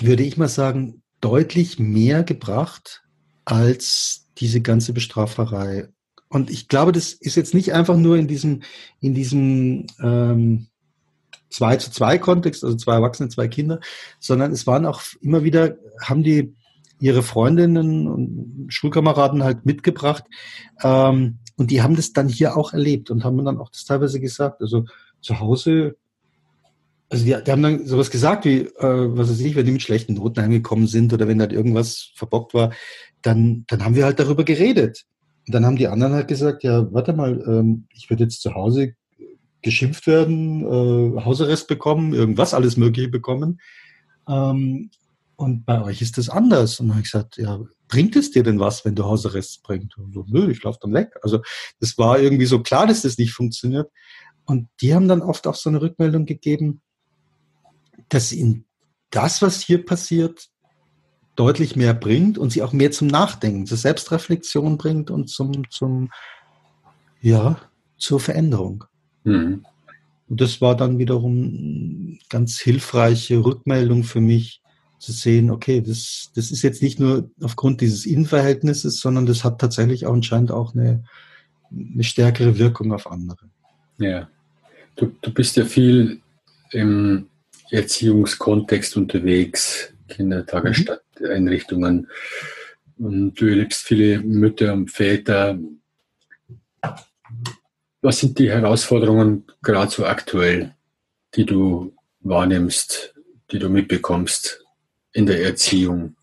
[0.00, 3.02] würde ich mal sagen, deutlich mehr gebracht
[3.44, 5.88] als diese ganze Bestraferei
[6.28, 8.62] und ich glaube, das ist jetzt nicht einfach nur in diesem,
[9.00, 10.66] in diesem ähm,
[11.50, 13.80] 2 zu 2 Kontext, also zwei Erwachsene, zwei Kinder,
[14.20, 16.54] sondern es waren auch immer wieder, haben die
[17.00, 20.24] ihre Freundinnen und Schulkameraden halt mitgebracht.
[20.82, 24.20] Ähm, und die haben das dann hier auch erlebt und haben dann auch das teilweise
[24.20, 24.60] gesagt.
[24.60, 24.84] Also
[25.20, 25.96] zu Hause,
[27.08, 28.72] also die, die haben dann sowas gesagt wie, äh,
[29.16, 32.52] was weiß ich, wenn die mit schlechten Noten heimgekommen sind oder wenn halt irgendwas verbockt
[32.54, 32.72] war,
[33.22, 35.04] dann, dann haben wir halt darüber geredet.
[35.48, 38.54] Und dann haben die anderen halt gesagt, ja, warte mal, ähm, ich werde jetzt zu
[38.54, 38.92] Hause
[39.62, 43.58] geschimpft werden, äh, Hausarrest bekommen, irgendwas alles Mögliche bekommen.
[44.28, 44.90] Ähm,
[45.36, 46.78] und bei euch ist das anders.
[46.78, 49.96] Und dann habe ich gesagt, ja, bringt es dir denn was, wenn du Hausarrest bringst?
[49.96, 51.14] Und so, nö, ich laufe dann weg.
[51.22, 51.40] Also
[51.80, 53.90] das war irgendwie so klar, dass das nicht funktioniert.
[54.44, 56.82] Und die haben dann oft auch so eine Rückmeldung gegeben,
[58.10, 58.66] dass ihnen
[59.08, 60.50] das, was hier passiert,
[61.38, 66.10] deutlich mehr bringt und sie auch mehr zum Nachdenken, zur Selbstreflexion bringt und zum, zum
[67.20, 67.60] ja,
[67.96, 68.84] zur Veränderung.
[69.24, 69.64] Mhm.
[70.28, 74.62] Und das war dann wiederum ganz hilfreiche Rückmeldung für mich,
[74.98, 79.60] zu sehen, okay, das, das ist jetzt nicht nur aufgrund dieses Innenverhältnisses, sondern das hat
[79.60, 81.04] tatsächlich auch anscheinend auch eine,
[81.70, 83.48] eine stärkere Wirkung auf andere.
[83.98, 84.28] Ja,
[84.96, 86.20] du, du bist ja viel
[86.72, 87.28] im
[87.70, 92.08] Erziehungskontext unterwegs, Kindertagesstätten, Einrichtungen.
[92.98, 95.58] Und du erlebst viele Mütter und Väter.
[98.02, 100.74] Was sind die Herausforderungen gerade so aktuell,
[101.34, 103.14] die du wahrnimmst,
[103.50, 104.64] die du mitbekommst
[105.12, 106.16] in der Erziehung?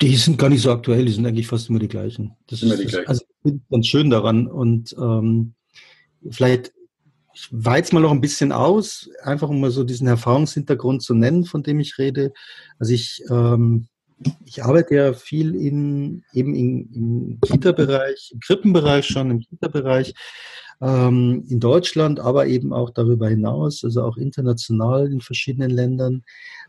[0.00, 2.36] Die sind gar nicht so aktuell, die sind eigentlich fast immer die gleichen.
[2.48, 3.08] Das immer die gleichen.
[3.08, 3.24] Also
[3.70, 4.46] ganz schön daran.
[4.46, 5.54] Und ähm,
[6.30, 6.73] vielleicht
[7.34, 11.44] ich weiz mal noch ein bisschen aus, einfach um mal so diesen Erfahrungshintergrund zu nennen,
[11.44, 12.32] von dem ich rede.
[12.78, 13.88] Also ich, ähm,
[14.44, 20.14] ich arbeite ja viel in, eben in, im Kita-Bereich, im Krippenbereich schon, im Kita-Bereich
[20.80, 26.22] ähm, in Deutschland, aber eben auch darüber hinaus, also auch international in verschiedenen Ländern.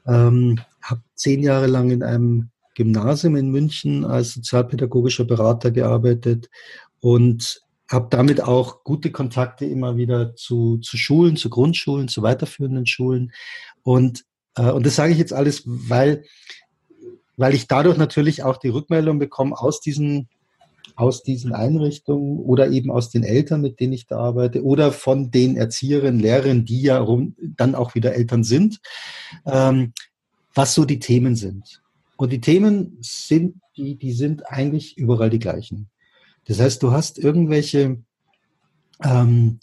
[0.07, 6.49] Ähm, habe zehn Jahre lang in einem Gymnasium in München als sozialpädagogischer Berater gearbeitet
[6.99, 12.85] und habe damit auch gute Kontakte immer wieder zu, zu Schulen, zu Grundschulen, zu weiterführenden
[12.85, 13.31] Schulen.
[13.83, 16.23] Und, äh, und das sage ich jetzt alles, weil,
[17.37, 20.27] weil ich dadurch natürlich auch die Rückmeldung bekomme aus diesen,
[20.95, 25.29] aus diesen Einrichtungen oder eben aus den Eltern, mit denen ich da arbeite, oder von
[25.29, 28.79] den Erzieherinnen, Lehrerinnen, die ja rum, dann auch wieder Eltern sind,
[29.45, 29.93] ähm,
[30.53, 31.81] was so die Themen sind.
[32.17, 35.89] Und die Themen sind die, die sind eigentlich überall die gleichen.
[36.47, 37.97] Das heißt, du hast irgendwelche,
[39.03, 39.59] ähm,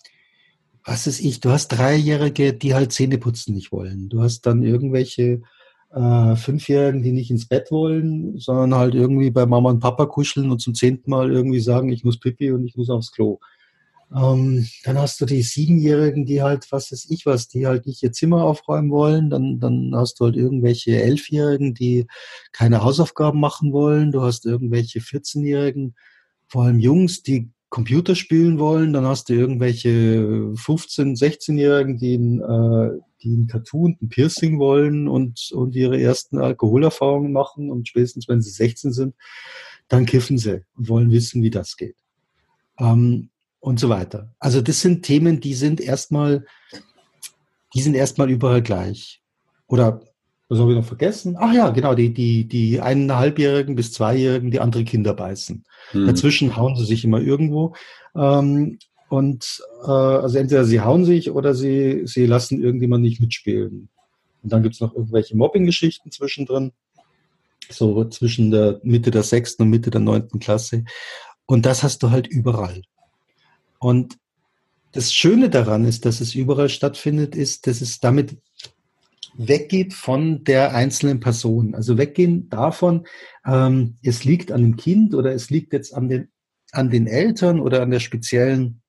[0.85, 4.09] was ist ich, du hast Dreijährige, die halt Zähne putzen nicht wollen.
[4.09, 5.43] Du hast dann irgendwelche
[5.95, 10.51] äh, Fünfjährigen, die nicht ins Bett wollen, sondern halt irgendwie bei Mama und Papa kuscheln
[10.51, 13.39] und zum zehnten Mal irgendwie sagen, ich muss pipi und ich muss aufs Klo.
[14.15, 18.03] Ähm, dann hast du die Siebenjährigen, die halt, was weiß ich was, die halt nicht
[18.03, 19.31] ihr Zimmer aufräumen wollen.
[19.31, 22.07] Dann, dann hast du halt irgendwelche Elfjährigen, die
[22.53, 24.13] keine Hausaufgaben machen wollen.
[24.13, 25.95] Du hast irgendwelche 14-Jährigen,
[26.53, 28.93] vor allem Jungs, die Computer spielen wollen.
[28.93, 30.19] Dann hast du irgendwelche
[30.55, 36.37] 15-, 16-Jährigen, die äh, die ein Tattoo und ein Piercing wollen und, und ihre ersten
[36.39, 37.71] Alkoholerfahrungen machen.
[37.71, 39.15] Und spätestens, wenn sie 16 sind,
[39.89, 41.97] dann kiffen sie und wollen wissen, wie das geht.
[42.79, 44.35] Ähm, und so weiter.
[44.39, 46.45] Also das sind Themen, die sind erstmal,
[47.73, 49.23] die sind erstmal überall gleich.
[49.69, 50.03] Oder
[50.53, 51.37] was habe ich noch vergessen?
[51.39, 55.65] Ach ja, genau, die, die, die eineinhalbjährigen bis zweijährigen, die andere Kinder beißen.
[55.93, 56.07] Hm.
[56.07, 57.75] Dazwischen hauen sie sich immer irgendwo.
[58.15, 63.89] Ähm, und äh, also entweder sie hauen sich oder sie, sie lassen irgendjemand nicht mitspielen.
[64.43, 66.73] Und dann gibt's noch irgendwelche Mobbing-Geschichten zwischendrin.
[67.71, 70.85] So zwischen der Mitte der sechsten und Mitte der neunten Klasse.
[71.47, 72.83] Und das hast du halt überall.
[73.79, 74.19] Und
[74.93, 78.37] das Schöne daran ist, dass es überall stattfindet, ist, dass es damit
[79.35, 81.75] weggeht von der einzelnen Person.
[81.75, 83.07] Also weggehen davon,
[83.47, 86.31] ähm, es liegt an dem Kind oder es liegt jetzt an den,
[86.73, 88.83] an den Eltern oder an der speziellen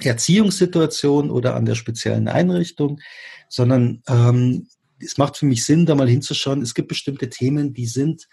[0.00, 3.00] Erziehungssituation oder an der speziellen Einrichtung,
[3.48, 4.66] sondern ähm,
[4.98, 6.62] es macht für mich Sinn, da mal hinzuschauen.
[6.62, 8.28] Es gibt bestimmte Themen, die sind,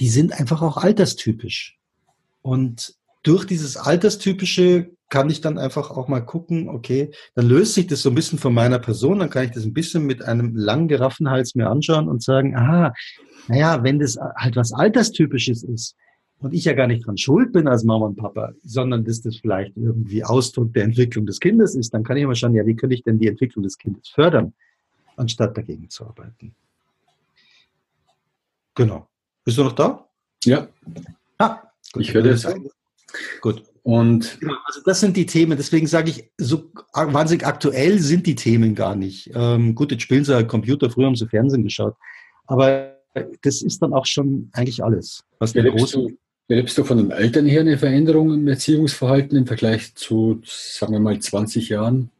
[0.00, 1.78] die sind einfach auch alterstypisch.
[2.42, 7.86] Und durch dieses Alterstypische kann ich dann einfach auch mal gucken, okay, dann löst sich
[7.86, 10.56] das so ein bisschen von meiner Person, dann kann ich das ein bisschen mit einem
[10.56, 12.94] langen geraffenen Hals mir anschauen und sagen, aha,
[13.48, 15.96] naja, wenn das halt was Alterstypisches ist
[16.38, 19.36] und ich ja gar nicht dran schuld bin als Mama und Papa, sondern dass das
[19.36, 22.74] vielleicht irgendwie Ausdruck der Entwicklung des Kindes ist, dann kann ich mal schauen, ja, wie
[22.74, 24.54] könnte ich denn die Entwicklung des Kindes fördern,
[25.16, 26.54] anstatt dagegen zu arbeiten.
[28.74, 29.06] Genau.
[29.44, 30.08] Bist du noch da?
[30.44, 30.68] Ja.
[31.38, 31.58] Ah,
[31.92, 32.02] gut.
[32.02, 32.46] Ich höre das.
[33.40, 33.62] Gut.
[33.82, 35.56] Und genau, also das sind die Themen.
[35.56, 39.30] Deswegen sage ich, so wahnsinnig aktuell sind die Themen gar nicht.
[39.34, 41.94] Ähm, gut, jetzt spielen sie halt Computer, früher haben sie Fernsehen geschaut.
[42.46, 42.96] Aber
[43.42, 45.24] das ist dann auch schon eigentlich alles.
[45.38, 46.12] Was erlebst, du,
[46.48, 51.00] erlebst du von den Eltern her eine Veränderung im Erziehungsverhalten im Vergleich zu, sagen wir
[51.00, 52.10] mal, 20 Jahren?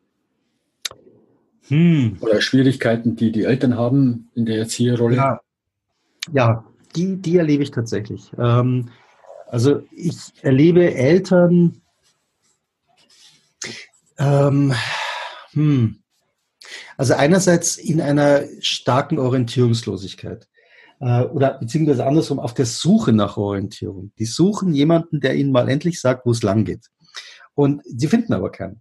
[1.68, 2.16] Hm.
[2.20, 5.16] Oder Schwierigkeiten, die die Eltern haben in der Erzieherrolle?
[5.16, 5.40] Ja,
[6.32, 6.64] ja
[6.96, 8.30] die, die erlebe ich tatsächlich.
[8.36, 8.90] Ähm,
[9.52, 11.82] also ich erlebe Eltern,
[14.18, 14.72] ähm,
[15.52, 16.02] hm,
[16.96, 20.48] also einerseits in einer starken Orientierungslosigkeit
[21.00, 24.12] äh, oder beziehungsweise andersrum auf der Suche nach Orientierung.
[24.18, 26.86] Die suchen jemanden, der ihnen mal endlich sagt, wo es lang geht.
[27.52, 28.80] Und sie finden aber keinen.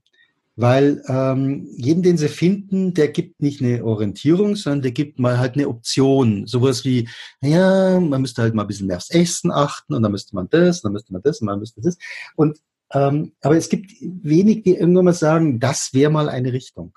[0.58, 5.40] Weil ähm, jeden, den sie finden, der gibt nicht eine Orientierung, sondern der gibt mal
[5.40, 6.46] halt eine Option.
[6.46, 7.08] Sowas wie,
[7.42, 10.50] ja, man müsste halt mal ein bisschen mehr aufs Essen achten und dann müsste man
[10.50, 11.98] das, dann müsste man das und dann müsste das.
[12.36, 12.60] Und
[12.94, 16.94] ähm, aber es gibt wenig, die irgendwann mal sagen, das wäre mal eine Richtung.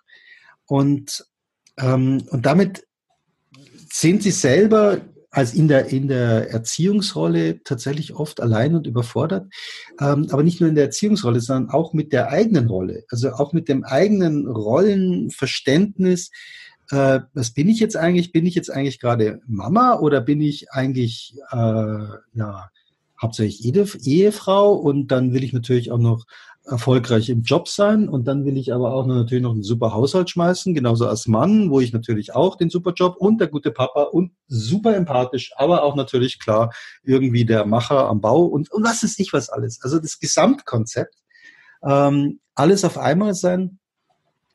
[0.66, 1.24] Und,
[1.78, 2.86] ähm, und damit
[3.92, 5.00] sind sie selber
[5.34, 9.52] als in der, in der Erziehungsrolle tatsächlich oft allein und überfordert.
[10.00, 13.04] Ähm, aber nicht nur in der Erziehungsrolle, sondern auch mit der eigenen Rolle.
[13.10, 16.30] Also auch mit dem eigenen Rollenverständnis.
[16.90, 18.30] Äh, was bin ich jetzt eigentlich?
[18.30, 22.70] Bin ich jetzt eigentlich gerade Mama oder bin ich eigentlich, äh, ja,
[23.20, 26.26] hauptsächlich Ehefrau und dann will ich natürlich auch noch
[26.66, 30.30] erfolgreich im Job sein und dann will ich aber auch natürlich noch einen super Haushalt
[30.30, 34.04] schmeißen, genauso als Mann, wo ich natürlich auch den super Job und der gute Papa
[34.04, 36.72] und super empathisch, aber auch natürlich klar
[37.02, 39.80] irgendwie der Macher am Bau und, und was ist ich was alles.
[39.82, 41.14] Also das Gesamtkonzept,
[41.82, 43.78] ähm, alles auf einmal sein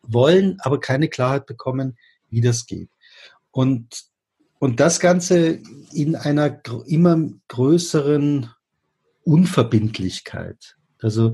[0.02, 1.96] wollen, aber keine Klarheit bekommen,
[2.30, 2.90] wie das geht.
[3.52, 4.06] Und,
[4.58, 5.60] und das Ganze
[5.94, 7.20] in einer immer
[7.50, 8.50] größeren
[9.24, 10.79] Unverbindlichkeit.
[11.02, 11.34] Also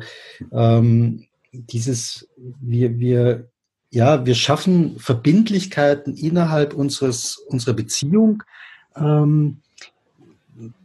[0.51, 2.27] ähm, dieses,
[2.59, 3.49] wir, wir,
[3.89, 8.43] ja, wir schaffen Verbindlichkeiten innerhalb unseres, unserer Beziehung.
[8.95, 9.57] Ähm,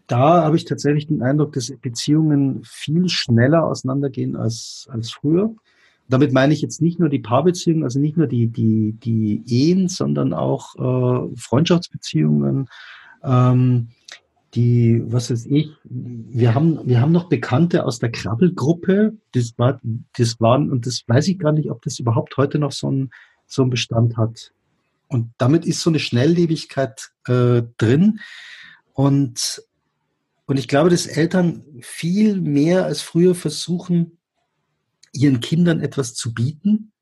[0.07, 5.55] da habe ich tatsächlich den Eindruck, dass Beziehungen viel schneller auseinandergehen als, als früher.
[6.09, 9.87] Damit meine ich jetzt nicht nur die Paarbeziehungen, also nicht nur die, die, die Ehen,
[9.87, 12.69] sondern auch äh, Freundschaftsbeziehungen,
[13.23, 13.89] ähm,
[14.55, 19.81] die, was weiß ich, wir haben, wir haben noch Bekannte aus der Krabbelgruppe, das war,
[20.17, 23.11] das waren, und das weiß ich gar nicht, ob das überhaupt heute noch so ein,
[23.47, 24.53] so ein Bestand hat.
[25.09, 28.21] Und damit ist so eine Schnelllebigkeit äh, drin.
[28.93, 29.63] Und,
[30.47, 34.19] und ich glaube, dass Eltern viel mehr als früher versuchen,
[35.13, 36.93] ihren Kindern etwas zu bieten.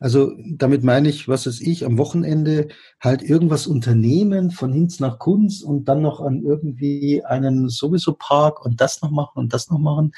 [0.00, 2.68] Also damit meine ich, was weiß ich, am Wochenende
[3.00, 8.64] halt irgendwas unternehmen, von Hinz nach Kunst und dann noch an irgendwie einen sowieso Park
[8.64, 10.12] und das noch machen und das noch machen.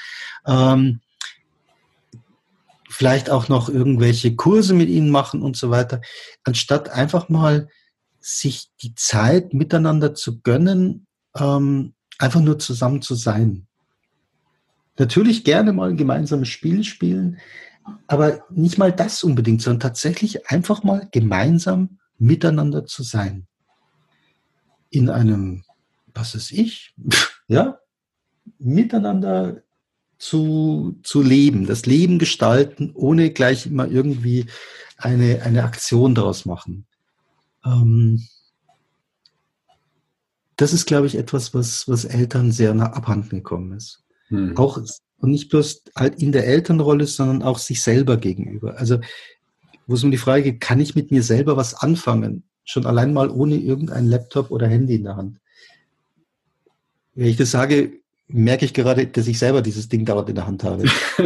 [0.47, 1.01] Ähm,
[2.89, 5.99] vielleicht auch noch irgendwelche Kurse mit ihnen machen und so weiter,
[6.45, 7.67] anstatt einfach mal
[8.21, 13.67] sich die Zeit miteinander zu gönnen, ähm, einfach nur zusammen zu sein.
[14.97, 17.39] Natürlich gerne mal ein gemeinsames Spiel spielen,
[18.07, 23.47] aber nicht mal das unbedingt, sondern tatsächlich einfach mal gemeinsam miteinander zu sein.
[24.89, 25.63] In einem,
[26.13, 26.93] was ist ich,
[27.47, 27.79] ja,
[28.59, 29.63] miteinander
[30.17, 34.45] zu, zu leben, das Leben gestalten, ohne gleich immer irgendwie
[34.97, 36.85] eine, eine Aktion daraus machen.
[37.65, 38.25] Ähm,
[40.55, 44.03] das ist, glaube ich, etwas, was, was Eltern sehr nah abhanden gekommen ist.
[44.27, 44.57] Hm.
[44.57, 44.79] Auch
[45.17, 48.77] und nicht bloß halt in der Elternrolle, sondern auch sich selber gegenüber.
[48.77, 48.99] Also,
[49.87, 52.43] wo es um die Frage geht, kann ich mit mir selber was anfangen?
[52.65, 55.39] Schon allein mal ohne irgendein Laptop oder Handy in der Hand.
[57.15, 60.47] Wenn ich das sage, merke ich gerade, dass ich selber dieses Ding dauernd in der
[60.47, 60.85] Hand habe.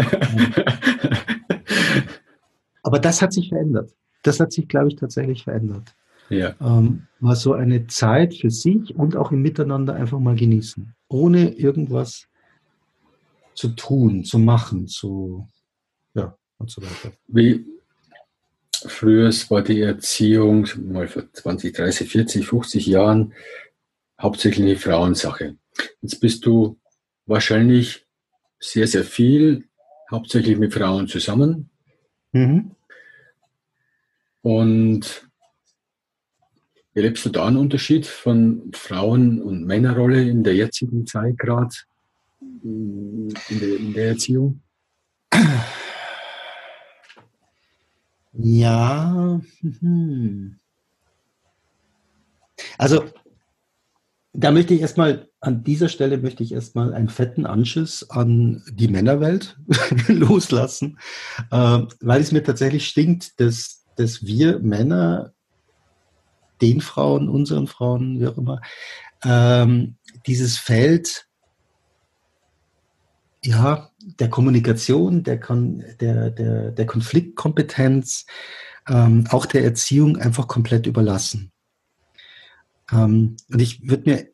[2.83, 3.91] Aber das hat sich verändert.
[4.23, 5.95] Das hat sich, glaube ich, tatsächlich verändert.
[6.29, 6.55] Ja.
[6.59, 10.93] Ähm, mal so eine Zeit für sich und auch im Miteinander einfach mal genießen.
[11.07, 12.27] Ohne irgendwas
[13.57, 15.47] zu tun, zu machen, zu,
[16.13, 17.11] ja, und so weiter.
[17.27, 17.65] Wie
[18.71, 23.33] früher war die Erziehung, mal vor 20, 30, 40, 50 Jahren,
[24.21, 25.57] hauptsächlich eine Frauensache.
[26.01, 26.79] Jetzt bist du
[27.25, 28.05] wahrscheinlich
[28.59, 29.67] sehr, sehr viel,
[30.09, 31.71] hauptsächlich mit Frauen zusammen.
[32.33, 32.75] Mhm.
[34.41, 35.27] Und
[36.93, 41.75] erlebst du da einen Unterschied von Frauen- und Männerrolle in der jetzigen Zeit gerade
[42.41, 44.61] in der, in der Erziehung?
[48.33, 49.41] Ja.
[49.79, 50.59] Hm.
[52.77, 53.05] Also
[54.33, 58.87] da möchte ich erstmal, an dieser Stelle möchte ich erstmal einen fetten Anschiss an die
[58.87, 59.57] Männerwelt
[60.07, 60.99] loslassen,
[61.51, 65.33] äh, weil es mir tatsächlich stinkt, dass, dass wir Männer
[66.61, 68.61] den Frauen, unseren Frauen, wie auch immer,
[69.23, 71.26] ähm, dieses Feld
[73.47, 73.89] ja,
[74.19, 78.25] der Kommunikation, der, Kon der, der, der Konfliktkompetenz,
[78.89, 81.51] ähm, auch der Erziehung einfach komplett überlassen.
[82.91, 84.27] Ähm, und ich würde mir,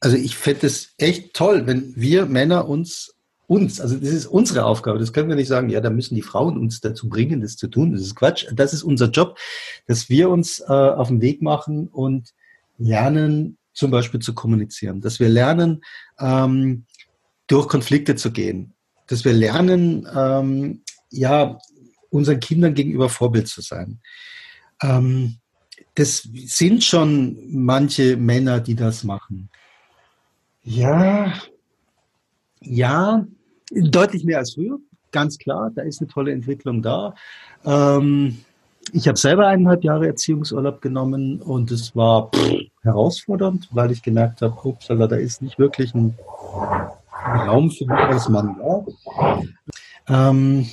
[0.00, 3.14] also ich fände es echt toll, wenn wir Männer uns,
[3.46, 6.22] uns, also das ist unsere Aufgabe, das können wir nicht sagen, ja, da müssen die
[6.22, 9.38] Frauen uns dazu bringen, das zu tun, das ist Quatsch, das ist unser Job,
[9.86, 12.30] dass wir uns äh, auf den Weg machen und
[12.78, 15.82] lernen, zum Beispiel zu kommunizieren, dass wir lernen,
[16.18, 16.84] ähm,
[17.52, 18.72] durch Konflikte zu gehen,
[19.08, 21.58] dass wir lernen, ähm, ja,
[22.08, 24.00] unseren Kindern gegenüber Vorbild zu sein.
[24.82, 25.36] Ähm,
[25.94, 29.50] das sind schon manche Männer, die das machen.
[30.62, 31.34] Ja,
[32.60, 33.26] ja,
[33.70, 34.78] deutlich mehr als früher,
[35.10, 35.70] ganz klar.
[35.74, 37.14] Da ist eine tolle Entwicklung da.
[37.66, 38.38] Ähm,
[38.92, 44.40] ich habe selber eineinhalb Jahre Erziehungsurlaub genommen und es war pff, herausfordernd, weil ich gemerkt
[44.40, 46.16] habe, upsala, da ist nicht wirklich ein
[47.24, 48.84] Raum für mich als Mann da.
[50.08, 50.66] Ähm,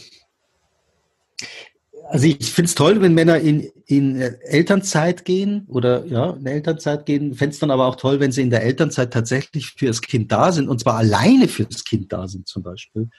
[2.10, 7.06] also ich finde es toll, wenn Männer in, in Elternzeit gehen oder ja, in Elternzeit
[7.06, 7.36] gehen.
[7.36, 10.32] Fände es dann aber auch toll, wenn sie in der Elternzeit tatsächlich für das Kind
[10.32, 13.10] da sind und zwar alleine für das Kind da sind zum Beispiel.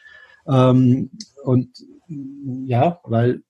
[0.49, 1.11] Ähm,
[1.45, 1.69] und
[2.67, 3.43] ja, weil,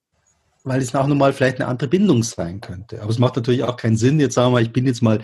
[0.64, 3.00] weil es auch nochmal vielleicht eine andere Bindung sein könnte.
[3.00, 5.20] Aber es macht natürlich auch keinen Sinn, jetzt sagen wir, ich bin jetzt mal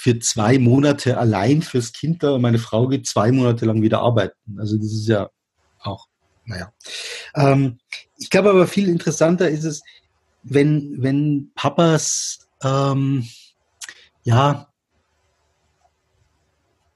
[0.00, 3.98] für zwei Monate allein fürs Kind da und meine Frau geht zwei Monate lang wieder
[3.98, 4.58] arbeiten.
[4.60, 5.28] Also das ist ja
[5.80, 6.06] auch
[6.48, 6.72] naja.
[7.34, 7.78] Ähm,
[8.16, 9.82] ich glaube aber viel interessanter ist es,
[10.42, 13.28] wenn, wenn Papas, ähm,
[14.22, 14.68] ja,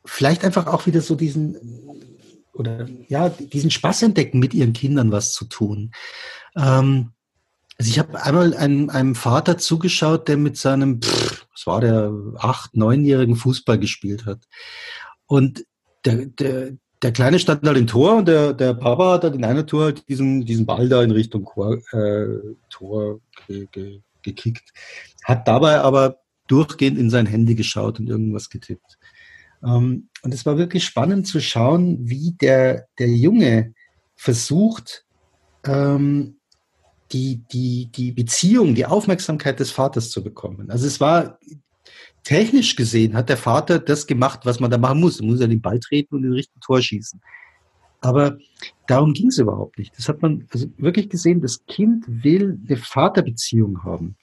[0.04, 1.56] vielleicht einfach auch wieder so diesen,
[2.54, 5.92] oder ja, diesen Spaß entdecken, mit ihren Kindern was zu tun.
[6.56, 7.12] Ähm,
[7.78, 12.12] also ich habe einmal einem, einem Vater zugeschaut, der mit seinem, pff, was war der,
[12.38, 14.46] acht, neunjährigen Fußball gespielt hat.
[15.26, 15.64] Und
[16.04, 19.44] der, der, der Kleine stand halt im Tor und der, der Papa hat halt in
[19.44, 22.26] einer Tour halt diesen, diesen Ball da in Richtung Chor, äh,
[22.70, 24.72] Tor ge, ge, gekickt.
[25.24, 28.98] Hat dabei aber durchgehend in sein Handy geschaut und irgendwas getippt.
[29.64, 33.74] Ähm, und es war wirklich spannend zu schauen, wie der, der Junge
[34.14, 35.04] versucht,
[35.64, 36.36] ähm,
[37.12, 40.70] die, die, die Beziehung, die Aufmerksamkeit des Vaters zu bekommen.
[40.70, 41.38] Also es war
[42.24, 45.20] technisch gesehen hat der Vater das gemacht, was man da machen muss.
[45.20, 47.20] Er muss an den Ball treten und den richtigen Tor schießen.
[48.00, 48.36] Aber
[48.86, 49.96] darum ging es überhaupt nicht.
[49.96, 54.16] Das hat man also wirklich gesehen, das Kind will eine Vaterbeziehung haben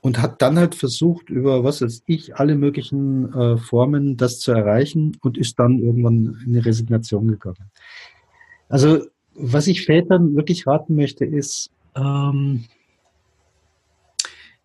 [0.00, 4.50] und hat dann halt versucht, über was weiß ich, alle möglichen äh, Formen das zu
[4.50, 7.70] erreichen und ist dann irgendwann in eine Resignation gegangen.
[8.68, 12.64] Also was ich Vätern wirklich raten möchte, ist, ähm,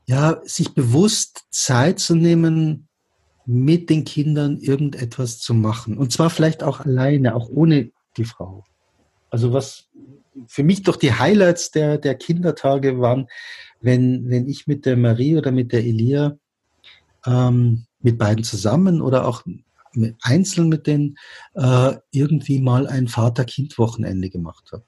[0.06, 2.88] ja, sich bewusst Zeit zu nehmen,
[3.46, 5.98] mit den Kindern irgendetwas zu machen.
[5.98, 8.66] Und zwar vielleicht auch alleine, auch ohne die Frau.
[9.30, 9.88] Also was
[10.48, 13.28] für mich doch die Highlights der, der Kindertage waren,
[13.82, 16.38] wenn, wenn ich mit der Marie oder mit der Elia
[17.26, 19.44] ähm, mit beiden zusammen oder auch
[20.22, 21.18] einzeln mit denen
[21.56, 24.86] äh, irgendwie mal ein Vater-Kind-Wochenende gemacht habe.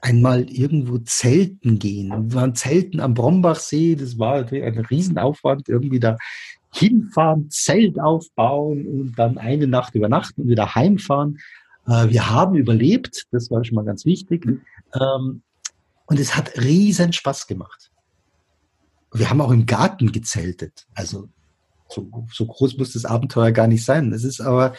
[0.00, 2.30] Einmal irgendwo zelten gehen.
[2.30, 6.16] Wir waren zelten am Brombachsee, das war natürlich ein Riesenaufwand, irgendwie da
[6.72, 11.38] hinfahren, Zelt aufbauen und dann eine Nacht übernachten und wieder heimfahren.
[11.86, 14.46] Äh, wir haben überlebt, das war schon mal ganz wichtig.
[14.46, 15.42] Ähm,
[16.06, 17.90] und es hat riesen Spaß gemacht.
[19.12, 20.86] Wir haben auch im Garten gezeltet.
[20.94, 21.28] Also
[21.88, 24.10] so, so groß muss das Abenteuer gar nicht sein.
[24.10, 24.74] Das ist aber,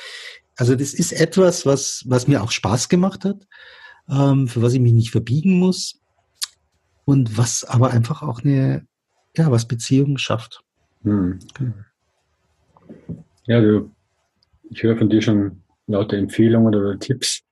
[0.56, 3.48] also das ist etwas, was, was mir auch Spaß gemacht hat,
[4.10, 6.00] ähm, für was ich mich nicht verbiegen muss
[7.06, 8.86] und was aber einfach auch eine,
[9.36, 10.64] ja, was Beziehungen schafft.
[11.04, 11.40] Hm.
[13.46, 13.92] Ja, du,
[14.70, 17.44] ich höre von dir schon lauter Empfehlungen oder Tipps.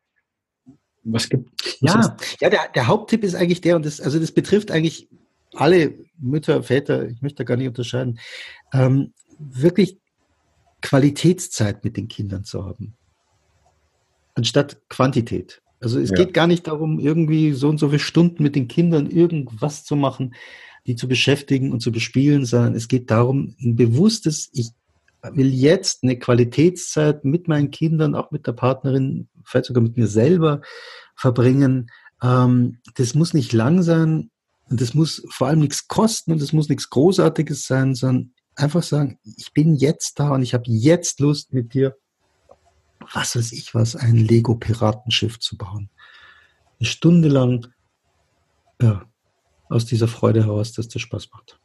[1.04, 1.50] Was gibt
[1.82, 5.08] was Ja, ja der, der Haupttipp ist eigentlich der, und das, also das betrifft eigentlich
[5.54, 8.20] alle Mütter, Väter, ich möchte da gar nicht unterscheiden,
[8.74, 10.00] ähm, wirklich
[10.82, 12.96] Qualitätszeit mit den Kindern zu haben.
[14.34, 15.62] Anstatt Quantität.
[15.86, 16.16] Also es ja.
[16.16, 19.96] geht gar nicht darum, irgendwie so und so viele Stunden mit den Kindern irgendwas zu
[19.96, 20.34] machen,
[20.88, 24.72] die zu beschäftigen und zu bespielen, sondern es geht darum, ein bewusstes, ich
[25.22, 30.08] will jetzt eine Qualitätszeit mit meinen Kindern, auch mit der Partnerin, vielleicht sogar mit mir
[30.08, 30.62] selber
[31.16, 31.92] verbringen.
[32.22, 34.32] Ähm, das muss nicht lang sein
[34.70, 38.82] und das muss vor allem nichts kosten und das muss nichts Großartiges sein, sondern einfach
[38.82, 41.96] sagen, ich bin jetzt da und ich habe jetzt Lust mit dir,
[43.14, 45.90] was weiß ich was, ein Lego-Piratenschiff zu bauen.
[46.80, 47.68] Eine Stunde lang,
[48.82, 49.06] ja,
[49.70, 51.60] aus dieser Freude heraus, dass das Spaß macht.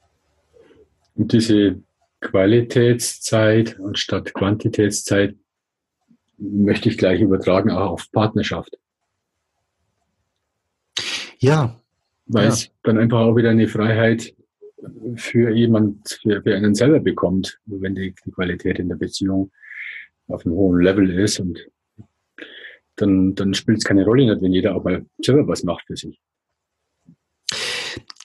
[1.14, 1.82] Und diese
[2.20, 5.36] Qualitätszeit anstatt Quantitätszeit
[6.38, 8.78] möchte ich gleich übertragen auch auf Partnerschaft.
[11.38, 11.76] Ja.
[12.26, 12.48] Weil ja.
[12.50, 14.34] es dann einfach auch wieder eine Freiheit
[15.16, 19.50] für jemand, für, für einen selber bekommt, wenn die, die Qualität in der Beziehung
[20.32, 21.66] auf einem hohen Level ist und
[22.96, 25.96] dann, dann spielt es keine Rolle nicht, wenn jeder auch mal selber was macht für
[25.96, 26.20] sich.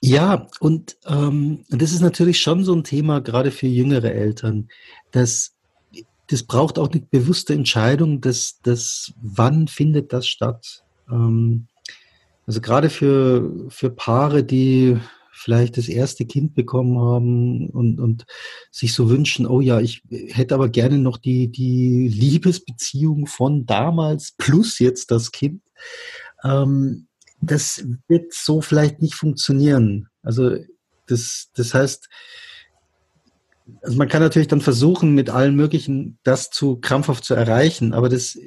[0.02, 4.68] Ja, und ähm, das ist natürlich schon so ein Thema, gerade für jüngere Eltern,
[5.12, 5.56] dass
[6.28, 10.84] das braucht auch eine bewusste Entscheidung, dass dass wann findet das statt.
[11.10, 11.68] Ähm,
[12.48, 14.98] also gerade für, für Paare, die
[15.36, 18.26] vielleicht das erste Kind bekommen haben und, und
[18.72, 24.34] sich so wünschen, oh ja, ich hätte aber gerne noch die, die Liebesbeziehung von damals
[24.38, 25.62] plus jetzt das Kind.
[26.44, 27.08] Ähm,
[27.42, 30.08] das wird so vielleicht nicht funktionieren.
[30.24, 30.58] Also
[31.08, 32.08] das, das heißt,
[33.82, 38.10] also man kann natürlich dann versuchen, mit allen möglichen das zu krampfhaft zu erreichen, aber
[38.10, 38.38] das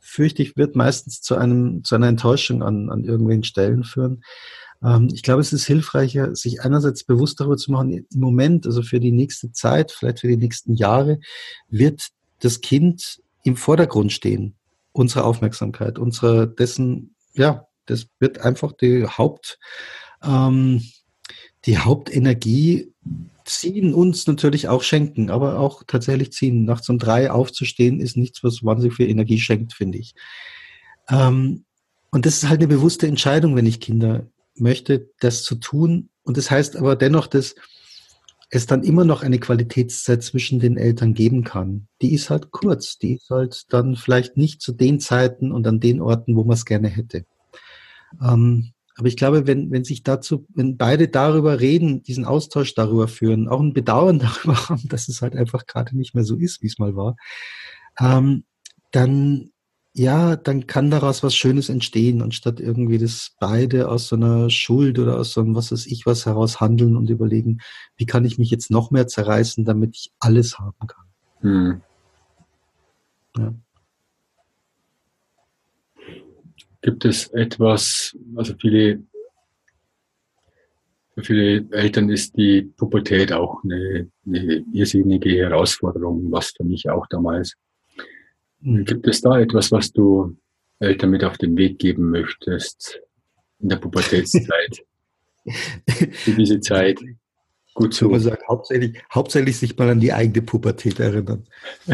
[0.00, 4.22] fürchte ich, wird meistens zu einem, zu einer Enttäuschung an, an irgendwelchen Stellen führen.
[4.82, 8.82] Ähm, ich glaube, es ist hilfreicher, sich einerseits bewusst darüber zu machen, im Moment, also
[8.82, 11.20] für die nächste Zeit, vielleicht für die nächsten Jahre,
[11.68, 12.08] wird
[12.40, 14.54] das Kind im Vordergrund stehen.
[14.92, 19.58] Unsere Aufmerksamkeit, unsere dessen, ja, das wird einfach die Haupt,
[20.22, 20.82] ähm,
[21.64, 22.92] die Hauptenergie
[23.44, 26.64] ziehen uns natürlich auch schenken, aber auch tatsächlich ziehen.
[26.64, 30.14] Nachts um drei aufzustehen ist nichts, was wahnsinnig viel Energie schenkt, finde ich.
[31.08, 31.64] Ähm,
[32.10, 34.26] und das ist halt eine bewusste Entscheidung, wenn ich Kinder
[34.60, 36.10] möchte, das zu tun.
[36.22, 37.54] Und das heißt aber dennoch, dass
[38.50, 41.88] es dann immer noch eine Qualitätszeit zwischen den Eltern geben kann.
[42.00, 45.80] Die ist halt kurz, die ist halt dann vielleicht nicht zu den Zeiten und an
[45.80, 47.26] den Orten, wo man es gerne hätte.
[48.22, 53.06] Ähm, aber ich glaube, wenn, wenn sich dazu, wenn beide darüber reden, diesen Austausch darüber
[53.06, 56.62] führen, auch ein Bedauern darüber haben, dass es halt einfach gerade nicht mehr so ist,
[56.62, 57.16] wie es mal war,
[58.00, 58.44] ähm,
[58.90, 59.50] dann
[59.94, 64.98] ja, dann kann daraus was Schönes entstehen, anstatt irgendwie das beide aus so einer Schuld
[64.98, 67.58] oder aus so einem was weiß ich was heraus handeln und überlegen,
[67.96, 71.06] wie kann ich mich jetzt noch mehr zerreißen, damit ich alles haben kann.
[71.40, 71.80] Hm.
[73.36, 73.54] Ja.
[76.82, 79.02] Gibt es etwas, also viele,
[81.14, 87.08] Für viele Eltern ist die Pubertät auch eine, eine irrsinnige Herausforderung, was für mich auch
[87.08, 87.54] damals.
[88.60, 90.36] Gibt es da etwas, was du
[90.80, 93.00] Eltern mit auf den Weg geben möchtest
[93.60, 94.84] in der Pubertätszeit?
[95.88, 97.00] Für diese Zeit.
[97.74, 98.08] Gut so.
[98.08, 101.46] Man sagt, hauptsächlich, hauptsächlich sich mal an die eigene Pubertät erinnern.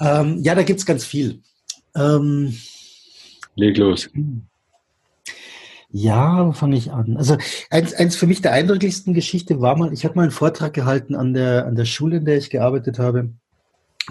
[0.00, 1.40] ähm, ja, da gibt es ganz viel.
[1.94, 2.56] Ähm,
[3.54, 4.10] Leg los.
[5.90, 7.16] Ja, wo fange ich an?
[7.16, 7.36] Also
[7.70, 11.14] eins, eins für mich der eindrücklichsten Geschichte war mal, ich habe mal einen Vortrag gehalten
[11.14, 13.30] an der, an der Schule, in der ich gearbeitet habe,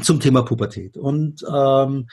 [0.01, 0.97] zum Thema Pubertät.
[0.97, 2.07] Und ähm,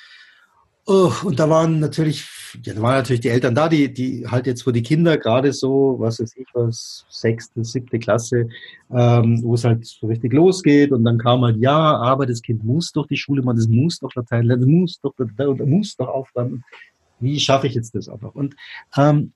[0.93, 2.26] Oh, und da waren natürlich,
[2.64, 5.53] ja, da waren natürlich die Eltern da, die, die halt jetzt, wo die Kinder gerade
[5.53, 8.49] so, was weiß ich was, sechste, siebte Klasse,
[8.91, 12.64] ähm, wo es halt so richtig losgeht und dann kam halt, ja, aber das Kind
[12.64, 15.97] muss doch die Schule machen, das muss doch Latein lernen, das muss doch, das muss
[15.97, 16.64] doch aufräumen.
[17.20, 18.35] Wie schaffe ich jetzt das einfach?
[18.35, 18.57] Und
[18.97, 19.33] ähm,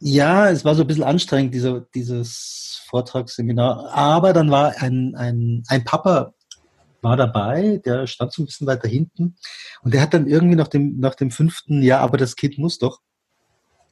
[0.00, 3.90] ja, es war so ein bisschen anstrengend, dieser, dieses Vortragsseminar.
[3.94, 6.34] Aber dann war ein, ein, ein Papa
[7.02, 9.36] war dabei, der stand so ein bisschen weiter hinten
[9.82, 12.78] und der hat dann irgendwie nach dem, nach dem fünften Jahr, aber das Kind muss
[12.78, 13.00] doch,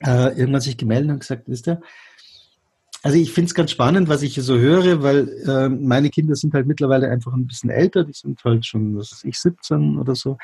[0.00, 1.80] äh, irgendwann sich gemeldet und gesagt, wisst ihr,
[3.02, 6.34] also ich finde es ganz spannend, was ich hier so höre, weil äh, meine Kinder
[6.34, 9.98] sind halt mittlerweile einfach ein bisschen älter, die sind halt schon, was weiß ich, 17
[9.98, 10.36] oder so,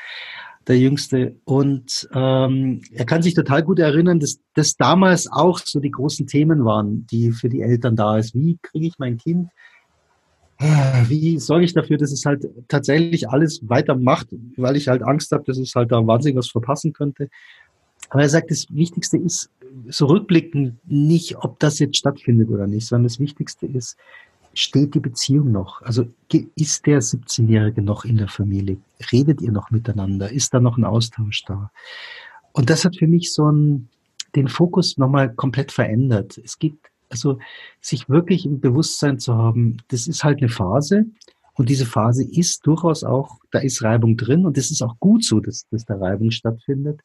[0.68, 1.36] der Jüngste.
[1.44, 6.26] Und ähm, er kann sich total gut erinnern, dass das damals auch so die großen
[6.26, 8.34] Themen waren, die für die Eltern da ist.
[8.34, 9.50] Wie kriege ich mein Kind
[11.08, 15.44] wie sorge ich dafür, dass es halt tatsächlich alles weitermacht, weil ich halt Angst habe,
[15.44, 17.28] dass es halt da wahnsinnig was verpassen könnte.
[18.10, 19.50] Aber er sagt, das Wichtigste ist
[19.88, 23.96] so rückblickend nicht, ob das jetzt stattfindet oder nicht, sondern das Wichtigste ist,
[24.54, 25.82] steht die Beziehung noch?
[25.82, 26.06] Also
[26.54, 28.76] ist der 17-Jährige noch in der Familie?
[29.12, 30.30] Redet ihr noch miteinander?
[30.30, 31.70] Ist da noch ein Austausch da?
[32.52, 33.88] Und das hat für mich so einen,
[34.36, 36.38] den Fokus nochmal komplett verändert.
[36.38, 37.38] Es gibt also
[37.80, 41.06] sich wirklich im Bewusstsein zu haben, das ist halt eine Phase.
[41.54, 45.24] Und diese Phase ist durchaus auch, da ist Reibung drin und es ist auch gut
[45.24, 47.00] so, dass, dass da Reibung stattfindet,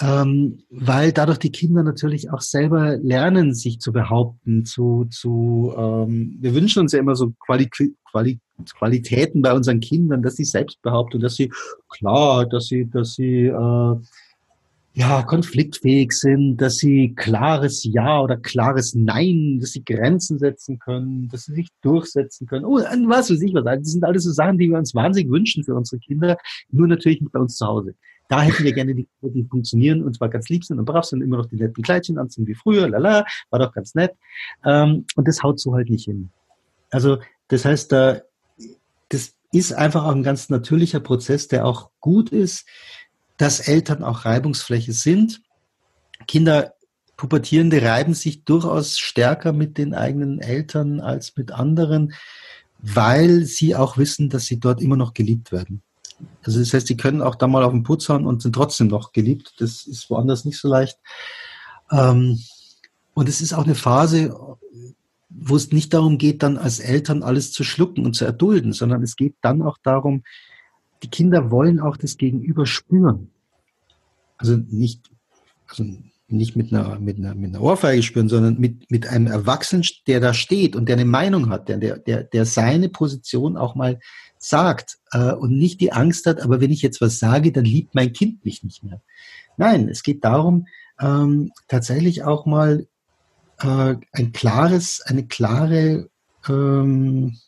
[0.00, 6.38] ähm, weil dadurch die Kinder natürlich auch selber lernen, sich zu behaupten, zu, zu ähm,
[6.40, 7.70] wir wünschen uns ja immer so Quali
[8.10, 8.40] Quali
[8.76, 11.52] Qualitäten bei unseren Kindern, dass sie selbst behaupten, dass sie,
[11.88, 13.96] klar, dass sie, dass sie äh,
[14.94, 21.28] ja, konfliktfähig sind, dass sie klares Ja oder klares Nein, dass sie Grenzen setzen können,
[21.30, 22.66] dass sie sich durchsetzen können.
[22.66, 23.64] Oh, was weiß ich was.
[23.64, 26.36] Das sind alles so Sachen, die wir uns wahnsinnig wünschen für unsere Kinder,
[26.70, 27.94] nur natürlich nicht bei uns zu Hause.
[28.28, 31.04] Da hätten wir gerne die Kinder, die funktionieren und zwar ganz lieb sind und brav
[31.04, 34.12] sind, immer noch die netten Kleidchen anziehen wie früher, lala, war doch ganz nett.
[34.64, 36.30] Ähm, und das haut so halt nicht hin.
[36.90, 37.18] Also,
[37.48, 38.20] das heißt, da,
[39.08, 42.66] das ist einfach auch ein ganz natürlicher Prozess, der auch gut ist
[43.42, 45.42] dass Eltern auch Reibungsfläche sind.
[46.28, 46.74] Kinder,
[47.16, 52.12] Pubertierende reiben sich durchaus stärker mit den eigenen Eltern als mit anderen,
[52.78, 55.82] weil sie auch wissen, dass sie dort immer noch geliebt werden.
[56.44, 58.86] Also das heißt, sie können auch da mal auf den Putz hauen und sind trotzdem
[58.86, 59.54] noch geliebt.
[59.58, 61.00] Das ist woanders nicht so leicht.
[61.90, 62.38] Ähm,
[63.12, 64.38] und es ist auch eine Phase,
[65.30, 69.02] wo es nicht darum geht, dann als Eltern alles zu schlucken und zu erdulden, sondern
[69.02, 70.22] es geht dann auch darum,
[71.02, 73.31] die Kinder wollen auch das Gegenüber spüren.
[74.42, 75.08] Also nicht,
[75.68, 75.84] also
[76.26, 80.18] nicht mit einer, mit einer, mit einer Ohrfeige spüren, sondern mit, mit einem Erwachsenen, der
[80.18, 84.00] da steht und der eine Meinung hat, der, der, der seine Position auch mal
[84.38, 87.94] sagt äh, und nicht die Angst hat, aber wenn ich jetzt was sage, dann liebt
[87.94, 89.00] mein Kind mich nicht mehr.
[89.56, 90.66] Nein, es geht darum,
[91.00, 92.88] ähm, tatsächlich auch mal
[93.60, 96.10] äh, ein klares, eine klare,
[96.48, 97.38] ähm,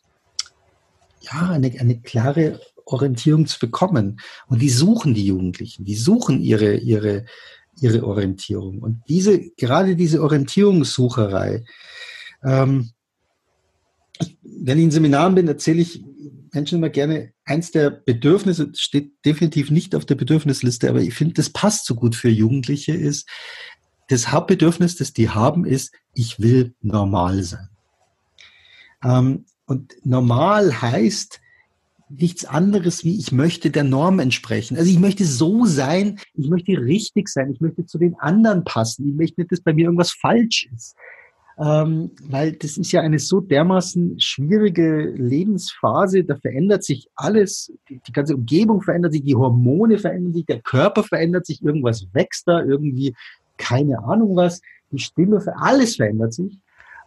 [1.23, 4.21] ja, eine, eine klare Orientierung zu bekommen.
[4.47, 7.25] Und die suchen die Jugendlichen, die suchen ihre, ihre,
[7.81, 8.81] ihre Orientierung.
[8.81, 11.65] Und diese, gerade diese Orientierungssucherei,
[12.45, 12.91] ähm,
[14.43, 16.05] wenn ich in Seminaren bin, erzähle ich
[16.53, 21.35] Menschen immer gerne, eins der Bedürfnisse steht definitiv nicht auf der Bedürfnisliste, aber ich finde,
[21.35, 23.29] das passt so gut für Jugendliche, ist,
[24.09, 27.69] das Hauptbedürfnis, das die haben, ist, ich will normal sein.
[29.03, 31.41] Ähm, und normal heißt,
[32.09, 34.77] nichts anderes wie ich möchte der Norm entsprechen.
[34.77, 39.09] Also ich möchte so sein, ich möchte richtig sein, ich möchte zu den anderen passen,
[39.09, 40.97] ich möchte nicht, dass bei mir irgendwas falsch ist.
[41.57, 48.01] Ähm, weil das ist ja eine so dermaßen schwierige Lebensphase, da verändert sich alles, die,
[48.05, 52.49] die ganze Umgebung verändert sich, die Hormone verändern sich, der Körper verändert sich, irgendwas wächst
[52.49, 53.15] da, irgendwie
[53.57, 56.59] keine Ahnung was, die Stimme, alles verändert sich.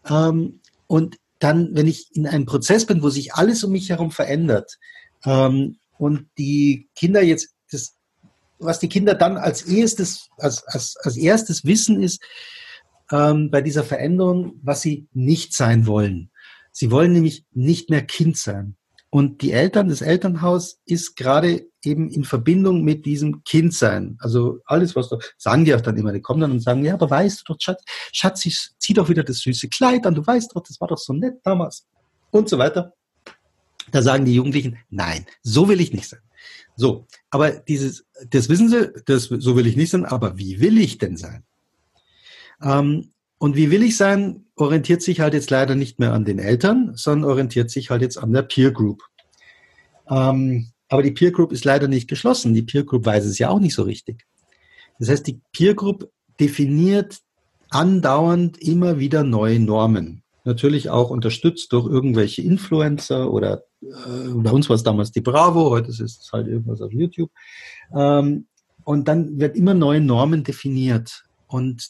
[0.10, 4.12] Ähm, und dann, wenn ich in einem Prozess bin, wo sich alles um mich herum
[4.12, 4.78] verändert
[5.26, 7.96] ähm, und die Kinder jetzt, das,
[8.60, 12.22] was die Kinder dann als erstes, als, als, als erstes wissen, ist,
[13.12, 16.32] ähm, bei dieser Veränderung, was sie nicht sein wollen.
[16.72, 18.77] Sie wollen nämlich nicht mehr Kind sein.
[19.10, 24.18] Und die Eltern, das Elternhaus ist gerade eben in Verbindung mit diesem Kindsein.
[24.20, 26.96] Also alles, was da, sagen die auch dann immer, die kommen dann und sagen, ja,
[26.96, 27.82] aber weißt du doch, Schatz,
[28.12, 28.48] Schatz,
[28.78, 31.36] zieh doch wieder das süße Kleid an, du weißt doch, das war doch so nett
[31.44, 31.88] damals.
[32.32, 32.94] Und so weiter.
[33.92, 36.20] Da sagen die Jugendlichen, nein, so will ich nicht sein.
[36.76, 40.78] So, aber dieses, das wissen sie, das, so will ich nicht sein, aber wie will
[40.78, 41.44] ich denn sein?
[42.62, 46.40] Ähm, und wie will ich sein, orientiert sich halt jetzt leider nicht mehr an den
[46.40, 49.04] Eltern, sondern orientiert sich halt jetzt an der Peer Group.
[50.10, 52.54] Ähm, aber die Peer Group ist leider nicht geschlossen.
[52.54, 54.26] Die Peer Group weiß es ja auch nicht so richtig.
[55.00, 57.20] Das heißt, die Peer Group definiert
[57.70, 60.24] andauernd immer wieder neue Normen.
[60.44, 65.70] Natürlich auch unterstützt durch irgendwelche Influencer oder äh, bei uns war es damals die Bravo,
[65.70, 67.30] heute ist es halt irgendwas auf YouTube.
[67.94, 68.48] Ähm,
[68.86, 71.26] und dann wird immer neue Normen definiert.
[71.48, 71.90] Und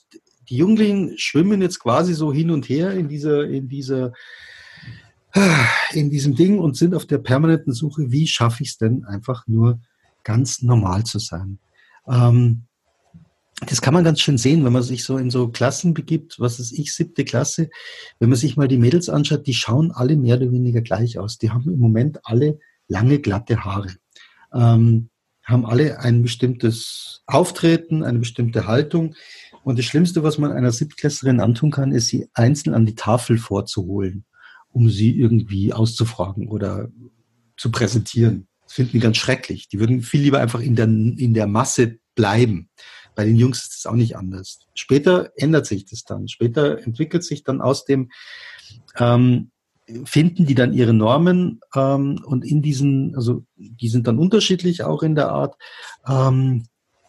[0.50, 4.14] die Jugendlichen schwimmen jetzt quasi so hin und her in dieser, in dieser,
[5.92, 9.46] in diesem Ding und sind auf der permanenten Suche, wie schaffe ich es denn einfach
[9.48, 9.80] nur
[10.24, 11.60] ganz normal zu sein.
[12.08, 12.64] Ähm,
[13.66, 16.60] das kann man ganz schön sehen, wenn man sich so in so Klassen begibt, was
[16.60, 17.70] ist ich, siebte Klasse,
[18.20, 21.40] wenn man sich mal die Mädels anschaut, die schauen alle mehr oder weniger gleich aus.
[21.40, 23.96] Die haben im Moment alle lange, glatte Haare.
[24.54, 25.10] Ähm,
[25.44, 29.16] haben alle ein bestimmtes Auftreten, eine bestimmte Haltung.
[29.68, 33.38] Und das Schlimmste, was man einer Siebtklässlerin antun kann, ist, sie einzeln an die Tafel
[33.38, 34.24] vorzuholen,
[34.72, 36.88] um sie irgendwie auszufragen oder
[37.58, 38.48] zu präsentieren.
[38.64, 39.68] Das finden die ganz schrecklich.
[39.68, 42.70] Die würden viel lieber einfach in der, in der Masse bleiben.
[43.14, 44.60] Bei den Jungs ist es auch nicht anders.
[44.74, 46.30] Später ändert sich das dann.
[46.30, 48.10] Später entwickelt sich dann aus dem,
[48.96, 49.52] ähm,
[50.06, 55.04] finden die dann ihre Normen ähm, und in diesen, also die sind dann unterschiedlich auch
[55.04, 55.58] in der Art.
[56.08, 56.64] Ähm,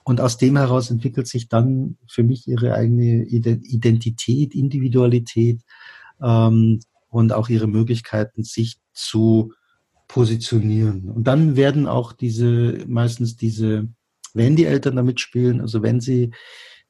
[0.09, 5.61] und aus dem heraus entwickelt sich dann für mich ihre eigene Identität, Individualität
[6.23, 6.81] ähm,
[7.11, 9.53] und auch ihre Möglichkeiten, sich zu
[10.09, 11.11] positionieren.
[11.11, 13.89] Und dann werden auch diese, meistens diese
[14.33, 16.31] wenn die Eltern da mitspielen, also wenn sie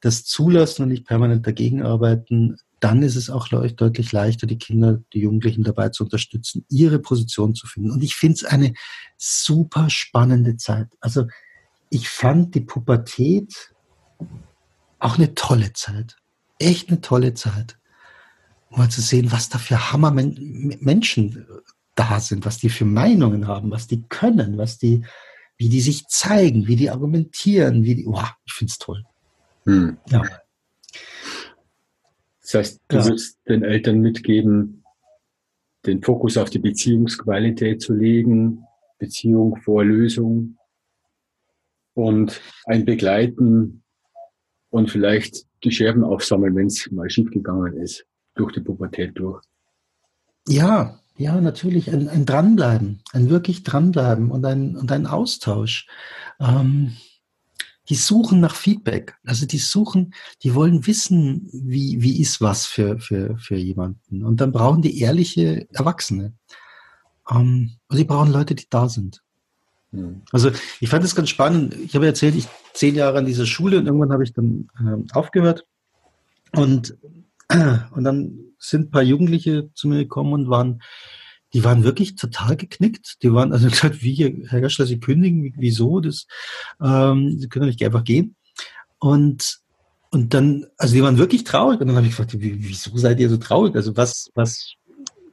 [0.00, 5.02] das zulassen und nicht permanent dagegen arbeiten, dann ist es auch deutlich leichter, die Kinder,
[5.12, 7.90] die Jugendlichen dabei zu unterstützen, ihre Position zu finden.
[7.90, 8.74] Und ich finde es eine
[9.16, 10.86] super spannende Zeit.
[11.00, 11.24] Also
[11.90, 13.74] ich fand die Pubertät
[14.98, 16.16] auch eine tolle Zeit.
[16.58, 17.78] Echt eine tolle Zeit.
[18.70, 21.46] Um mal zu sehen, was da für Hammer Menschen
[21.94, 25.04] da sind, was die für Meinungen haben, was die können, was die,
[25.56, 29.04] wie die sich zeigen, wie die argumentieren, wie die, wow, ich finde es toll.
[29.64, 29.98] Hm.
[30.08, 30.22] Ja.
[32.42, 33.06] Das heißt, du ja.
[33.06, 34.84] willst den Eltern mitgeben,
[35.86, 38.64] den Fokus auf die Beziehungsqualität zu legen,
[38.98, 40.58] Beziehung vor Lösung
[41.98, 43.82] und ein Begleiten
[44.70, 49.42] und vielleicht die Scherben aufsammeln, wenn es mal schiefgegangen ist, durch die Pubertät durch.
[50.46, 55.88] Ja, ja, natürlich ein, ein Dranbleiben, ein wirklich Dranbleiben und ein, und ein Austausch.
[56.38, 56.96] Ähm,
[57.88, 59.16] die suchen nach Feedback.
[59.24, 64.22] Also die suchen, die wollen wissen, wie, wie ist was für, für, für jemanden.
[64.22, 66.34] Und dann brauchen die ehrliche Erwachsene.
[67.28, 69.20] Ähm, und die brauchen Leute, die da sind.
[70.32, 71.74] Also ich fand es ganz spannend.
[71.74, 75.14] Ich habe erzählt, ich zehn Jahre an dieser Schule und irgendwann habe ich dann äh,
[75.14, 75.64] aufgehört.
[76.52, 76.96] Und,
[77.92, 80.82] und dann sind ein paar Jugendliche zu mir gekommen und waren,
[81.54, 83.22] die waren wirklich total geknickt.
[83.22, 86.00] Die waren also gesagt, wie, Herr Gaschler, Sie kündigen, wieso?
[86.00, 86.26] Das,
[86.82, 88.36] ähm, Sie können nicht einfach gehen.
[88.98, 89.60] Und,
[90.10, 91.80] und dann, also die waren wirklich traurig.
[91.80, 93.74] Und dann habe ich gefragt, wieso seid ihr so traurig?
[93.74, 94.74] Also was, was,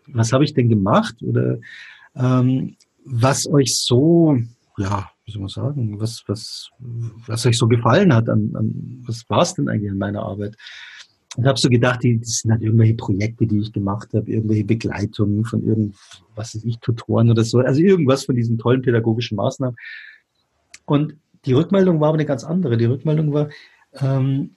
[0.08, 1.16] was habe ich denn gemacht?
[1.22, 1.58] Oder
[2.16, 4.38] ähm, was euch so,
[4.78, 6.70] ja, wie soll man sagen, was, was,
[7.28, 10.56] was euch so gefallen hat an, an was war es denn eigentlich an meiner Arbeit?
[11.38, 15.44] Und habe so gedacht, das sind halt irgendwelche Projekte, die ich gemacht habe, irgendwelche Begleitungen
[15.44, 19.76] von irgendwas, was weiß ich, Tutoren oder so, also irgendwas von diesen tollen pädagogischen Maßnahmen.
[20.86, 22.78] Und die Rückmeldung war aber eine ganz andere.
[22.78, 23.50] Die Rückmeldung war,
[23.94, 24.56] ähm,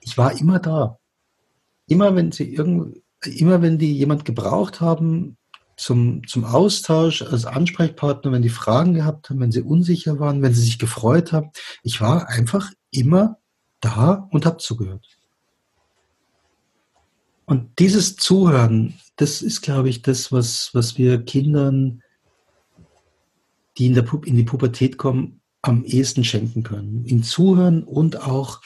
[0.00, 0.98] ich war immer da.
[1.86, 5.36] Immer wenn sie irgend, immer wenn die jemand gebraucht haben
[5.80, 10.52] zum, zum Austausch als Ansprechpartner, wenn die Fragen gehabt haben, wenn sie unsicher waren, wenn
[10.52, 11.50] sie sich gefreut haben,
[11.82, 13.38] ich war einfach immer
[13.80, 15.06] da und habe zugehört.
[17.46, 22.02] Und dieses Zuhören, das ist, glaube ich, das, was, was wir Kindern,
[23.78, 27.06] die in, der, in die Pubertät kommen, am ehesten schenken können.
[27.06, 28.60] Ihnen zuhören und auch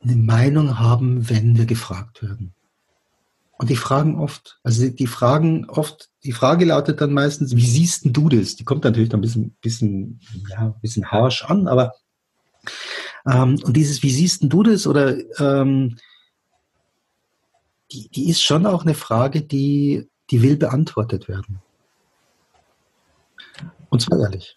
[0.00, 2.54] eine Meinung haben, wenn wir gefragt werden.
[3.58, 8.04] Und die fragen oft, also die fragen oft, die Frage lautet dann meistens, wie siehst
[8.04, 8.54] denn du das?
[8.54, 11.94] Die kommt natürlich dann ein bisschen, bisschen, ja, ein bisschen harsh an, aber
[13.26, 14.86] ähm, und dieses, wie siehst denn du das?
[14.86, 15.98] Oder ähm,
[17.92, 21.60] die, die ist schon auch eine Frage, die, die will beantwortet werden.
[23.90, 24.56] Und zwar ehrlich.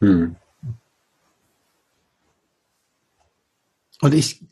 [0.00, 0.36] Hm.
[4.00, 4.44] Und ich,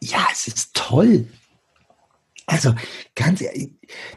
[0.00, 1.26] ja, es ist toll.
[2.46, 2.74] Also
[3.14, 3.72] ganz ehrlich,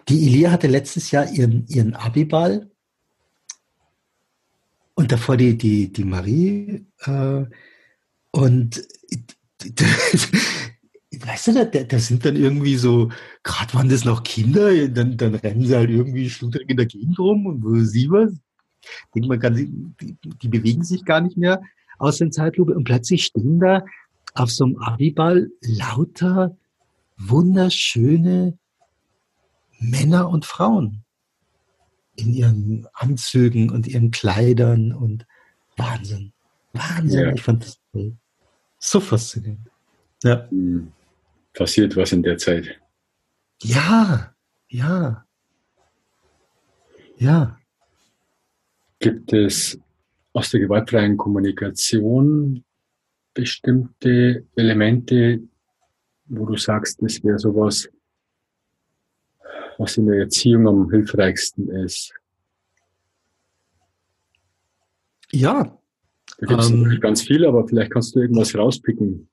[0.10, 2.70] die Elia hatte letztes Jahr ihren, ihren Abiball
[4.96, 6.86] und davor die, die, die Marie.
[7.06, 7.46] Äh,
[8.32, 8.88] und
[11.26, 13.10] weißt du, da, da sind dann irgendwie so,
[13.44, 17.20] gerade waren das noch Kinder, dann, dann rennen sie halt irgendwie schludrig in der Gegend
[17.20, 18.34] rum und wo sie was.
[18.82, 21.62] Ich denke, man kann, die, die bewegen sich gar nicht mehr
[21.98, 23.84] aus der Zeitlupe und plötzlich stehen da
[24.34, 26.56] auf so einem Abiball lauter
[27.18, 28.58] wunderschöne
[29.80, 31.04] Männer und Frauen
[32.16, 35.26] in ihren Anzügen und ihren Kleidern und
[35.78, 36.34] Wahnsinn.
[36.74, 37.20] Wahnsinn.
[37.20, 37.34] Ja.
[37.34, 38.16] Ich fand das toll.
[38.80, 39.70] So faszinierend.
[40.24, 40.50] Ja.
[40.50, 40.92] Hm.
[41.54, 42.80] Passiert was in der Zeit.
[43.62, 44.34] Ja,
[44.68, 45.26] ja.
[47.18, 47.58] Ja.
[49.00, 49.80] Gibt es
[50.34, 52.64] aus der gewaltfreien Kommunikation
[53.34, 55.42] bestimmte Elemente,
[56.26, 57.90] wo du sagst, das wäre sowas,
[59.78, 62.14] was in der Erziehung am hilfreichsten ist?
[65.32, 65.78] Ja.
[66.40, 69.30] Da gibt es ähm, ganz viel, aber vielleicht kannst du irgendwas rauspicken.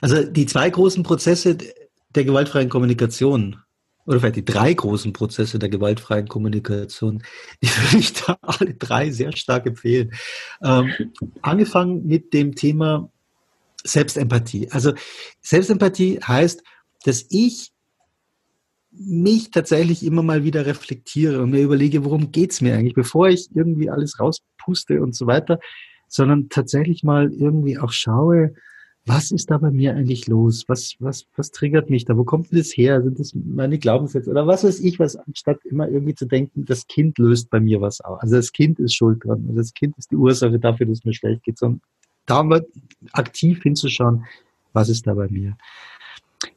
[0.00, 1.56] Also die zwei großen Prozesse
[2.10, 3.56] der gewaltfreien Kommunikation,
[4.06, 7.22] oder vielleicht die drei großen Prozesse der gewaltfreien Kommunikation,
[7.62, 10.12] die würde ich da alle drei sehr stark empfehlen.
[10.62, 10.92] Ähm,
[11.42, 13.10] angefangen mit dem Thema
[13.84, 14.70] Selbstempathie.
[14.70, 14.92] Also
[15.40, 16.62] Selbstempathie heißt,
[17.04, 17.70] dass ich
[18.90, 23.48] mich tatsächlich immer mal wieder reflektiere und mir überlege, worum geht's mir eigentlich, bevor ich
[23.54, 25.58] irgendwie alles rauspuste und so weiter,
[26.08, 28.54] sondern tatsächlich mal irgendwie auch schaue,
[29.06, 30.64] was ist da bei mir eigentlich los?
[30.66, 32.16] Was, was, was triggert mich da?
[32.16, 33.02] Wo kommt denn das her?
[33.02, 36.86] Sind das meine Glaubenssätze oder was weiß ich, was anstatt immer irgendwie zu denken, das
[36.86, 38.20] Kind löst bei mir was aus.
[38.22, 39.44] Also das Kind ist schuld dran.
[39.48, 41.82] Also das Kind ist die Ursache dafür, dass es mir schlecht geht, sondern
[42.26, 42.66] da mal
[43.12, 44.26] aktiv hinzuschauen,
[44.72, 45.56] was ist da bei mir.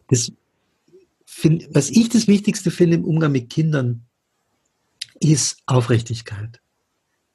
[0.10, 0.32] Das
[1.74, 4.06] was ich das Wichtigste finde im Umgang mit Kindern,
[5.20, 6.62] ist Aufrichtigkeit.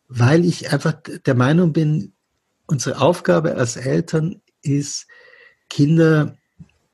[0.09, 2.13] Weil ich einfach der Meinung bin,
[2.67, 5.07] unsere Aufgabe als Eltern ist,
[5.69, 6.37] Kinder,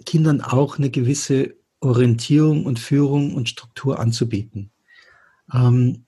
[0.05, 4.70] Kindern auch eine gewisse Orientierung und Führung und Struktur anzubieten.
[5.53, 6.05] Ähm,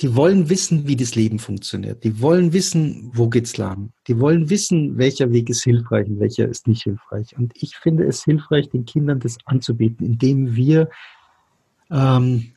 [0.00, 2.04] die wollen wissen, wie das Leben funktioniert.
[2.04, 3.92] Die wollen wissen, wo geht's lang.
[4.08, 7.36] Die wollen wissen, welcher Weg ist hilfreich und welcher ist nicht hilfreich.
[7.36, 10.88] Und ich finde es hilfreich, den Kindern das anzubieten, indem wir
[11.90, 12.52] ähm,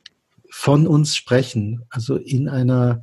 [0.49, 1.83] von uns sprechen.
[1.89, 3.01] Also in einer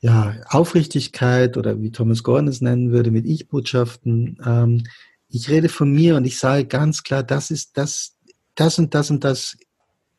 [0.00, 4.38] ja, Aufrichtigkeit oder wie Thomas Gordon es nennen würde, mit Ich-Botschaften.
[4.44, 4.84] Ähm,
[5.28, 8.16] ich rede von mir und ich sage ganz klar, das ist das,
[8.54, 9.58] das und das und das.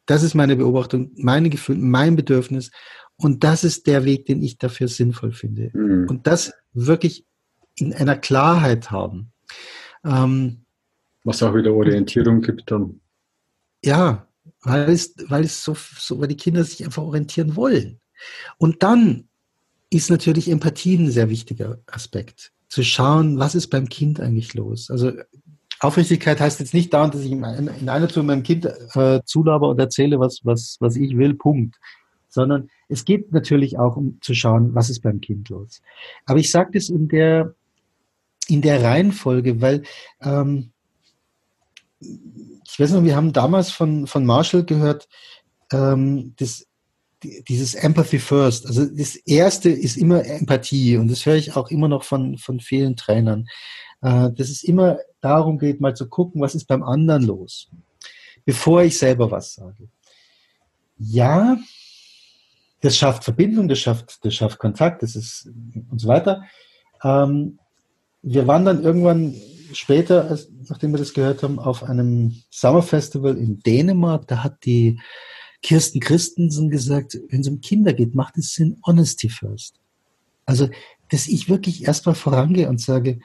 [0.08, 2.70] Das ist meine Beobachtung, meine Gefühle, mein Bedürfnis.
[3.18, 5.72] Und das ist der Weg, den ich dafür sinnvoll finde.
[5.74, 6.08] Mhm.
[6.10, 7.26] Und das wirklich
[7.76, 9.32] in einer Klarheit haben.
[10.04, 10.66] Ähm,
[11.24, 13.00] Was auch wieder Orientierung gibt dann.
[13.84, 14.28] Ja,
[14.62, 18.00] weil es, weil es so, so, weil die Kinder sich einfach orientieren wollen.
[18.58, 19.28] Und dann
[19.90, 22.52] ist natürlich Empathie ein sehr wichtiger Aspekt.
[22.68, 24.90] Zu schauen, was ist beim Kind eigentlich los?
[24.90, 25.12] Also
[25.80, 29.80] Aufrichtigkeit heißt jetzt nicht daran, dass ich in einer Tour meinem Kind äh, zulaber und
[29.80, 31.78] erzähle, was, was, was ich will, Punkt
[32.36, 35.82] sondern es geht natürlich auch um zu schauen, was ist beim Kind los.
[36.26, 37.56] Aber ich sage das in der,
[38.48, 39.84] in der Reihenfolge, weil
[40.22, 40.72] ähm,
[42.00, 45.08] ich weiß noch, wir haben damals von, von Marshall gehört,
[45.72, 46.68] ähm, das,
[47.24, 48.68] dieses Empathy First.
[48.68, 52.60] Also das Erste ist immer Empathie und das höre ich auch immer noch von, von
[52.60, 53.48] vielen Trainern,
[54.02, 57.70] äh, dass es immer darum geht, mal zu gucken, was ist beim anderen los,
[58.46, 59.90] bevor ich selber was sage.
[60.98, 61.58] Ja,
[62.86, 65.50] das schafft Verbindung, das schafft, das schafft Kontakt, das ist
[65.90, 66.44] und so weiter.
[67.04, 67.58] Ähm,
[68.22, 69.34] wir waren dann irgendwann
[69.74, 74.28] später, als, nachdem wir das gehört haben, auf einem Sommerfestival in Dänemark.
[74.28, 75.00] Da hat die
[75.64, 79.80] Kirsten Christensen gesagt, wenn es um Kinder geht, macht es Sinn, Honesty first.
[80.46, 80.70] Also,
[81.10, 83.20] dass ich wirklich erstmal vorangehe und sage,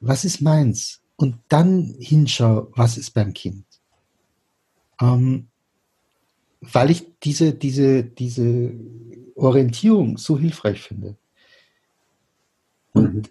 [0.00, 1.00] was ist meins?
[1.16, 3.64] Und dann hinschaue, was ist beim Kind.
[5.00, 5.48] Ähm,
[6.60, 8.72] weil ich diese, diese, diese
[9.34, 11.16] Orientierung so hilfreich finde.
[12.92, 13.22] Und mhm.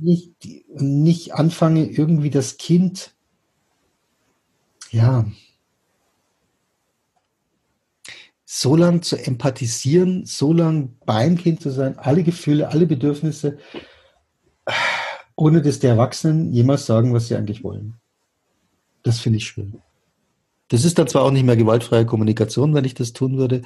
[0.00, 0.32] nicht,
[0.68, 3.14] nicht anfange, irgendwie das Kind,
[4.90, 5.26] ja,
[8.44, 13.58] so lang zu empathisieren, so lang beim Kind zu sein, alle Gefühle, alle Bedürfnisse,
[15.36, 17.94] ohne dass die Erwachsenen jemals sagen, was sie eigentlich wollen.
[19.02, 19.80] Das finde ich schön.
[20.70, 23.62] Das ist dann zwar auch nicht mehr gewaltfreie Kommunikation, wenn ich das tun würde,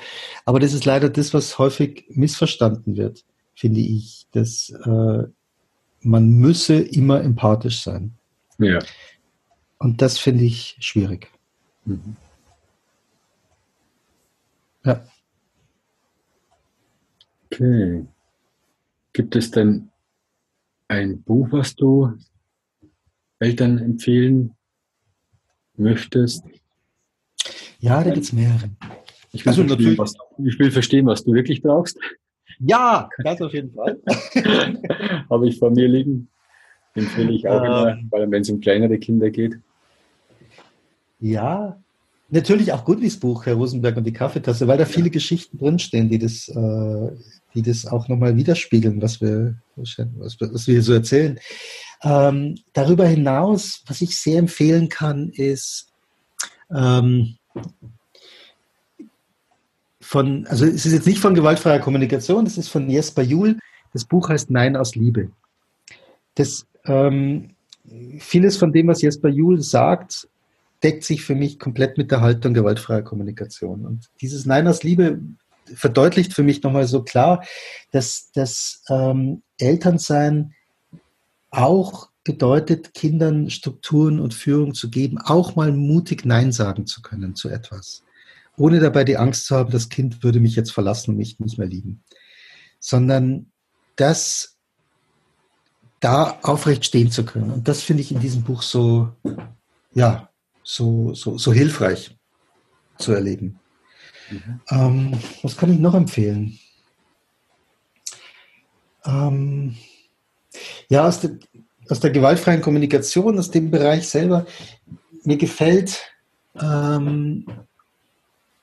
[0.47, 3.25] aber das ist leider das, was häufig missverstanden wird,
[3.55, 5.25] finde ich, dass äh,
[6.01, 8.15] man müsse immer empathisch sein.
[8.59, 8.79] Ja.
[9.79, 11.31] Und das finde ich schwierig.
[11.85, 12.17] Mhm.
[14.85, 15.05] Ja.
[17.47, 18.07] Okay.
[19.13, 19.91] Gibt es denn
[20.89, 22.13] ein Buch, was du
[23.39, 24.55] Eltern empfehlen
[25.77, 26.45] möchtest?
[27.85, 28.71] Ja, da gibt es mehrere.
[29.33, 31.99] Ich will, also verstehen, was, ich will verstehen, was du wirklich brauchst.
[32.59, 34.01] Ja, das auf jeden Fall.
[35.29, 36.29] Habe ich vor mir liegen.
[36.95, 39.59] Empfehle ich auch ähm, immer, weil wenn es um kleinere Kinder geht.
[41.21, 41.79] Ja,
[42.31, 46.19] natürlich auch Goodwies Buch, Herr Rosenberg und die Kaffeetasse, weil da viele Geschichten drinstehen, die
[46.19, 47.11] das, äh,
[47.55, 51.39] die das auch nochmal widerspiegeln, was wir, was, was wir so erzählen.
[52.03, 55.93] Ähm, darüber hinaus, was ich sehr empfehlen kann, ist
[56.75, 57.37] ähm,
[60.01, 63.59] von, also es ist jetzt nicht von gewaltfreier Kommunikation, das ist von Jesper Juhl.
[63.93, 65.31] Das Buch heißt Nein aus Liebe.
[66.35, 67.51] Das, ähm,
[68.19, 70.29] vieles von dem, was Jesper Juhl sagt,
[70.83, 73.87] deckt sich für mich komplett mit der Haltung gewaltfreier Kommunikation.
[73.87, 75.21] Und dieses Nein aus Liebe
[75.75, 77.45] verdeutlicht für mich nochmal so klar,
[77.91, 80.55] dass das ähm, Elternsein
[81.51, 87.37] auch bedeutet, Kindern Strukturen und Führung zu geben, auch mal mutig Nein sagen zu können
[87.37, 88.03] zu etwas.
[88.57, 91.59] Ohne dabei die Angst zu haben, das Kind würde mich jetzt verlassen und mich nicht
[91.59, 92.03] mehr lieben.
[92.81, 93.51] Sondern
[93.97, 94.57] das
[96.01, 97.51] da aufrecht stehen zu können.
[97.51, 99.13] Und das finde ich in diesem Buch so,
[99.93, 100.31] ja,
[100.63, 102.17] so, so, so hilfreich
[102.99, 103.59] zu erleben.
[104.31, 104.61] Mhm.
[104.71, 106.59] Ähm, was kann ich noch empfehlen?
[109.05, 109.77] Ähm,
[110.89, 111.39] ja, aus der,
[111.89, 114.47] aus der gewaltfreien Kommunikation, aus dem Bereich selber,
[115.25, 116.01] mir gefällt,
[116.61, 117.47] ähm,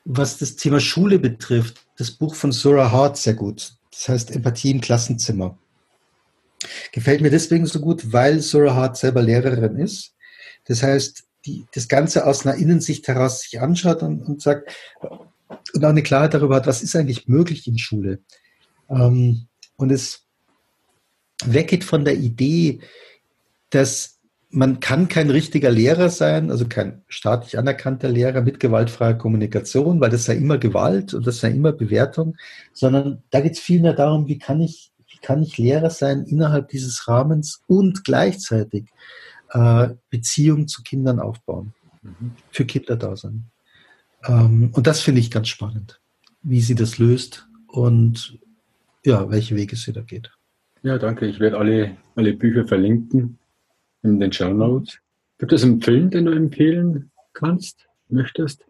[0.04, 3.74] was das Thema Schule betrifft, das Buch von Sora Hart sehr gut.
[3.90, 5.58] Das heißt Empathie im Klassenzimmer.
[6.92, 10.14] Gefällt mir deswegen so gut, weil Sora Hart selber Lehrerin ist.
[10.64, 14.72] Das heißt, die das Ganze aus einer Innensicht heraus sich anschaut und, und sagt
[15.74, 18.20] und auch eine Klarheit darüber hat, was ist eigentlich möglich in Schule.
[18.88, 19.46] Ähm,
[19.76, 20.24] und es
[21.44, 22.80] weggeht von der Idee,
[23.72, 24.20] dass
[24.54, 30.10] man kann kein richtiger Lehrer sein, also kein staatlich anerkannter Lehrer mit gewaltfreier Kommunikation, weil
[30.10, 32.36] das sei immer Gewalt und das sei immer Bewertung,
[32.74, 36.68] sondern da geht es vielmehr darum, wie kann ich, wie kann ich Lehrer sein innerhalb
[36.68, 38.90] dieses Rahmens und gleichzeitig
[39.52, 42.32] äh, Beziehung zu Kindern aufbauen, mhm.
[42.50, 43.44] für Kinder da sein.
[44.26, 46.02] Ähm, und das finde ich ganz spannend,
[46.42, 48.38] wie sie das löst und
[49.02, 50.30] ja, welche Wege sie da geht.
[50.82, 51.26] Ja, danke.
[51.26, 53.38] Ich werde alle, alle Bücher verlinken
[54.02, 54.98] in den Show Notes.
[55.38, 58.64] Gibt es einen Film, den du empfehlen kannst, möchtest?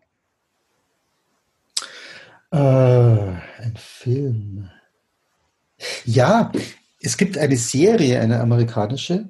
[2.51, 4.71] Äh, ein Film.
[6.05, 6.53] Ja,
[7.01, 9.29] es gibt eine Serie, eine amerikanische,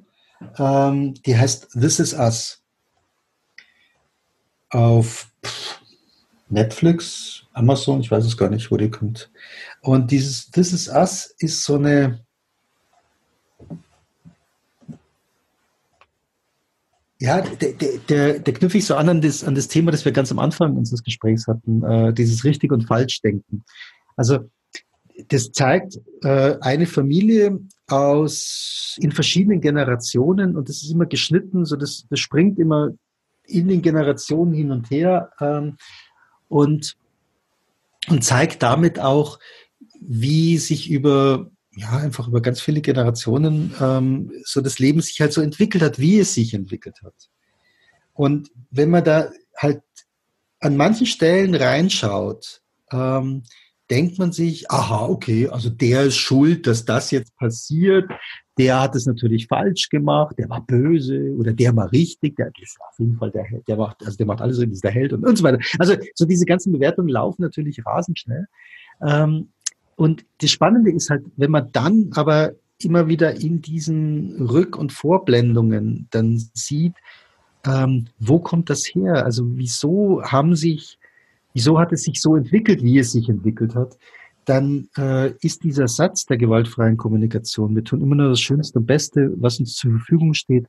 [0.58, 2.58] ähm, die heißt This Is Us.
[4.70, 5.30] Auf
[6.48, 9.30] Netflix, Amazon, ich weiß es gar nicht, wo die kommt.
[9.80, 12.24] Und dieses This Is Us ist so eine
[17.22, 17.74] Ja, der,
[18.08, 20.40] der, der knüpfe ich so an an das, an das Thema, das wir ganz am
[20.40, 23.62] Anfang unseres Gesprächs hatten, äh, dieses richtig und falsch denken.
[24.16, 24.50] Also
[25.28, 31.76] das zeigt äh, eine Familie aus in verschiedenen Generationen und das ist immer geschnitten, so
[31.76, 32.90] das, das springt immer
[33.44, 35.76] in den Generationen hin und her ähm,
[36.48, 36.96] und,
[38.08, 39.38] und zeigt damit auch,
[40.00, 45.32] wie sich über ja, einfach über ganz viele Generationen ähm, so das Leben sich halt
[45.32, 47.30] so entwickelt hat, wie es sich entwickelt hat.
[48.12, 49.82] Und wenn man da halt
[50.60, 53.42] an manchen Stellen reinschaut, ähm,
[53.90, 58.10] denkt man sich, aha, okay, also der ist schuld, dass das jetzt passiert.
[58.58, 62.78] Der hat es natürlich falsch gemacht, der war böse oder der war richtig, der ist
[62.80, 65.26] auf jeden Fall der Held, der macht, also der macht alles richtig, der Held und,
[65.26, 65.58] und so weiter.
[65.78, 68.46] Also so diese ganzen Bewertungen laufen natürlich rasend schnell.
[69.06, 69.51] Ähm,
[69.96, 72.52] und das Spannende ist halt, wenn man dann aber
[72.84, 76.94] immer wieder in diesen Rück- und Vorblendungen dann sieht,
[77.64, 79.24] ähm, wo kommt das her?
[79.24, 80.98] Also wieso haben sich,
[81.54, 83.96] wieso hat es sich so entwickelt, wie es sich entwickelt hat?
[84.44, 88.86] Dann äh, ist dieser Satz der gewaltfreien Kommunikation, wir tun immer nur das Schönste und
[88.86, 90.66] Beste, was uns zur Verfügung steht,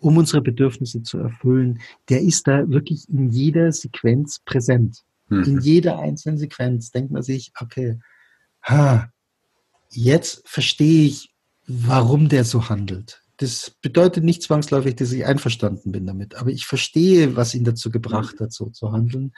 [0.00, 5.02] um unsere Bedürfnisse zu erfüllen, der ist da wirklich in jeder Sequenz präsent.
[5.30, 5.42] Mhm.
[5.44, 7.98] In jeder einzelnen Sequenz denkt man sich, okay,
[8.64, 9.10] ha,
[9.90, 11.34] jetzt verstehe ich,
[11.66, 13.22] warum der so handelt.
[13.36, 17.90] das bedeutet nicht zwangsläufig, dass ich einverstanden bin damit, aber ich verstehe, was ihn dazu
[17.90, 19.32] gebracht hat, so zu handeln.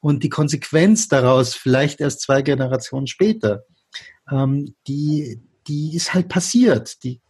[0.00, 3.64] Und die Konsequenz daraus, vielleicht erst zwei Generationen später,
[4.30, 7.02] ähm, die, die ist halt passiert.
[7.04, 7.20] Die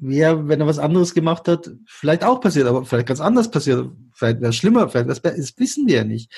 [0.00, 3.90] wäre, wenn er was anderes gemacht hat, vielleicht auch passiert, aber vielleicht ganz anders passiert.
[4.14, 6.32] Vielleicht wäre es schlimmer, vielleicht das, das wissen wir ja nicht.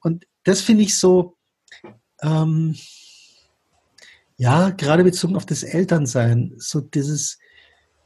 [0.00, 1.36] Und das finde ich so,
[2.22, 2.76] ähm,
[4.36, 7.38] ja, gerade bezogen auf das Elternsein, so dieses,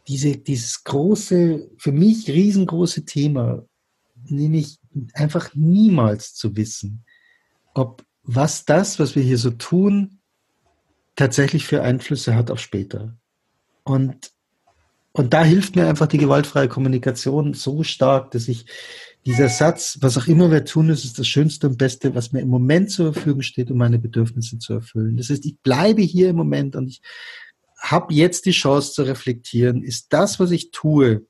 [0.09, 3.65] diese, dieses große, für mich riesengroße Thema,
[4.25, 4.79] nämlich
[5.15, 7.05] einfach niemals zu wissen,
[7.75, 10.19] ob was das, was wir hier so tun,
[11.15, 13.17] tatsächlich für Einflüsse hat auf später.
[13.85, 14.33] Und,
[15.17, 18.67] und da hilft mir einfach die gewaltfreie Kommunikation so stark, dass ich
[19.25, 22.41] dieser Satz, was auch immer wir tun, ist, ist das Schönste und Beste, was mir
[22.41, 25.17] im Moment zur Verfügung steht, um meine Bedürfnisse zu erfüllen.
[25.17, 27.01] Das heißt, ich bleibe hier im Moment und ich
[27.81, 31.27] habe jetzt die Chance zu reflektieren, ist das, was ich tue,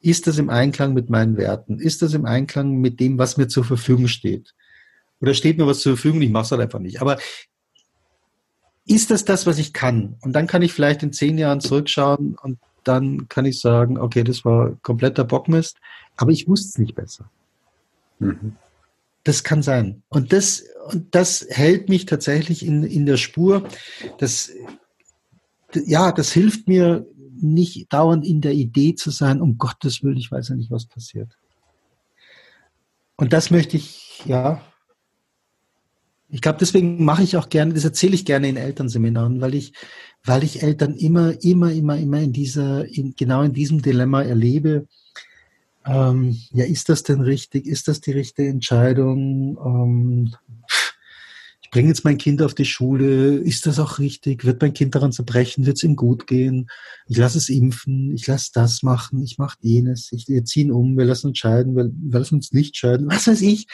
[0.00, 1.78] ist das im Einklang mit meinen Werten?
[1.78, 4.54] Ist das im Einklang mit dem, was mir zur Verfügung steht?
[5.20, 6.22] Oder steht mir was zur Verfügung?
[6.22, 7.02] Ich mache es halt einfach nicht.
[7.02, 7.18] Aber
[8.86, 10.16] ist das das, was ich kann?
[10.22, 14.24] Und dann kann ich vielleicht in zehn Jahren zurückschauen und dann kann ich sagen, okay,
[14.24, 15.78] das war kompletter Bockmist,
[16.16, 17.30] aber ich wusste es nicht besser.
[18.18, 18.56] Mhm.
[19.24, 20.02] Das kann sein.
[20.08, 23.68] Und das, und das hält mich tatsächlich in, in der Spur.
[24.18, 24.50] Das,
[25.74, 27.06] ja, das hilft mir
[27.40, 30.86] nicht dauernd in der Idee zu sein, um Gottes Willen, ich weiß ja nicht, was
[30.86, 31.36] passiert.
[33.16, 34.62] Und das möchte ich, ja,
[36.32, 39.74] ich glaube, deswegen mache ich auch gerne, das erzähle ich gerne in Elternseminaren, weil ich,
[40.24, 44.86] weil ich Eltern immer, immer, immer, immer in dieser, in, genau in diesem Dilemma erlebe.
[45.84, 47.66] Ähm, ja, ist das denn richtig?
[47.66, 49.58] Ist das die richtige Entscheidung?
[49.62, 50.34] Ähm,
[51.72, 54.44] bringe jetzt mein Kind auf die Schule, ist das auch richtig?
[54.44, 55.66] Wird mein Kind daran zerbrechen?
[55.66, 56.68] Wird es ihm gut gehen?
[57.08, 60.98] Ich lasse es impfen, ich lasse das machen, ich mache jenes, ich, wir ziehen um,
[60.98, 63.66] wir lassen uns scheiden, wir, wir lassen uns nicht scheiden, was weiß ich.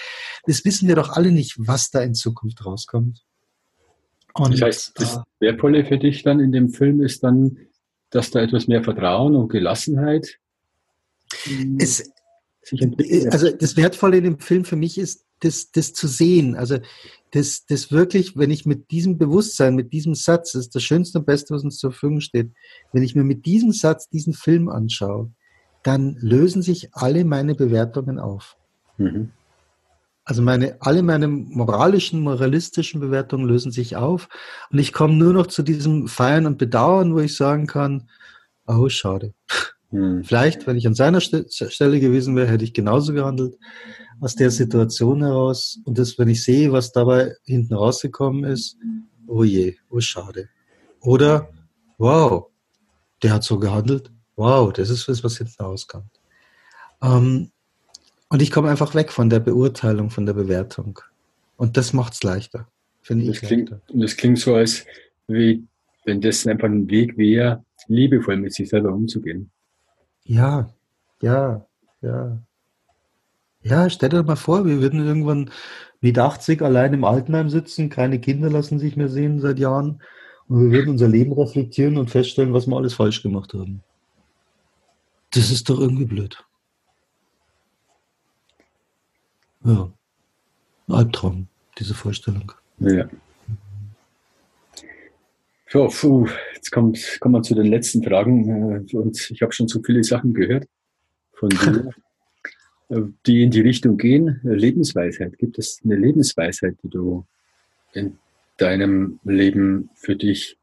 [0.47, 3.25] Das wissen wir doch alle nicht, was da in Zukunft rauskommt.
[4.33, 7.59] Und, das heißt, das Wertvolle für dich dann in dem Film ist dann,
[8.11, 10.39] dass da etwas mehr Vertrauen und Gelassenheit
[11.79, 12.11] es,
[13.31, 16.57] also das Wertvolle in dem Film für mich ist, das, das zu sehen.
[16.57, 16.79] Also
[17.31, 21.19] das, das wirklich, wenn ich mit diesem Bewusstsein, mit diesem Satz, das ist das Schönste
[21.19, 22.53] und Beste, was uns zur Verfügung steht,
[22.93, 25.31] wenn ich mir mit diesem Satz diesen Film anschaue,
[25.83, 28.57] dann lösen sich alle meine Bewertungen auf.
[28.97, 29.31] Mhm.
[30.25, 34.29] Also meine, alle meine moralischen, moralistischen Bewertungen lösen sich auf
[34.71, 38.11] und ich komme nur noch zu diesem Feiern und Bedauern, wo ich sagen kann,
[38.67, 39.33] oh, schade.
[39.91, 40.25] Mhm.
[40.25, 43.57] Vielleicht, wenn ich an seiner Stelle gewesen wäre, hätte ich genauso gehandelt
[44.21, 45.81] aus der Situation heraus.
[45.85, 48.77] Und das, wenn ich sehe, was dabei hinten rausgekommen ist,
[49.27, 50.49] oh je, oh schade.
[51.01, 51.49] Oder,
[51.99, 52.47] wow,
[53.23, 54.11] der hat so gehandelt.
[54.37, 56.11] Wow, das ist das, was hinten rauskommt.
[57.03, 57.51] Ähm,
[58.29, 61.01] und ich komme einfach weg von der Beurteilung, von der Bewertung.
[61.57, 62.69] Und das macht es leichter,
[63.03, 63.41] finde ich.
[63.41, 63.93] Klingt, leichter.
[63.93, 64.85] Und das klingt so, als
[65.27, 65.65] wie,
[66.05, 69.51] wenn das einfach ein Weg wäre, liebevoll mit sich selber umzugehen.
[70.29, 70.69] Ja,
[71.23, 71.67] ja,
[72.03, 72.39] ja.
[73.63, 75.51] Ja, stell dir mal vor, wir würden irgendwann
[76.01, 80.03] mit 80 allein im Altenheim sitzen, keine Kinder lassen sich mehr sehen seit Jahren
[80.47, 83.83] und wir würden unser Leben reflektieren und feststellen, was wir alles falsch gemacht haben.
[85.31, 86.45] Das ist doch irgendwie blöd.
[89.65, 89.91] Ja.
[90.89, 91.49] Ein Albtraum,
[91.79, 92.53] diese Vorstellung.
[92.81, 93.09] Ja.
[95.71, 98.87] So, puh, jetzt kommt, kommen wir zu den letzten Fragen.
[98.91, 100.67] Äh, und ich habe schon so viele Sachen gehört
[101.35, 101.91] von dir.
[103.27, 105.39] die in die Richtung gehen, Lebensweisheit.
[105.39, 107.27] Gibt es eine Lebensweisheit, die du
[107.93, 108.19] in
[108.57, 110.57] deinem Leben für dich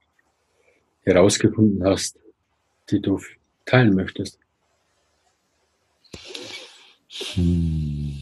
[1.01, 2.17] herausgefunden hast,
[2.89, 3.19] die du
[3.65, 4.39] teilen möchtest?
[7.09, 8.21] Hm.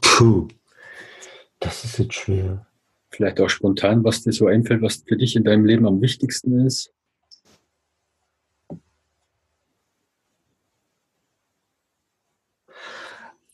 [0.00, 0.48] Puh,
[1.62, 2.66] das ist jetzt schwer.
[3.10, 6.66] Vielleicht auch spontan, was dir so einfällt, was für dich in deinem Leben am wichtigsten
[6.66, 6.92] ist?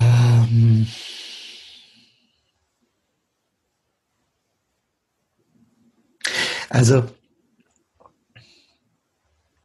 [0.01, 0.87] Ähm,
[6.71, 7.05] also,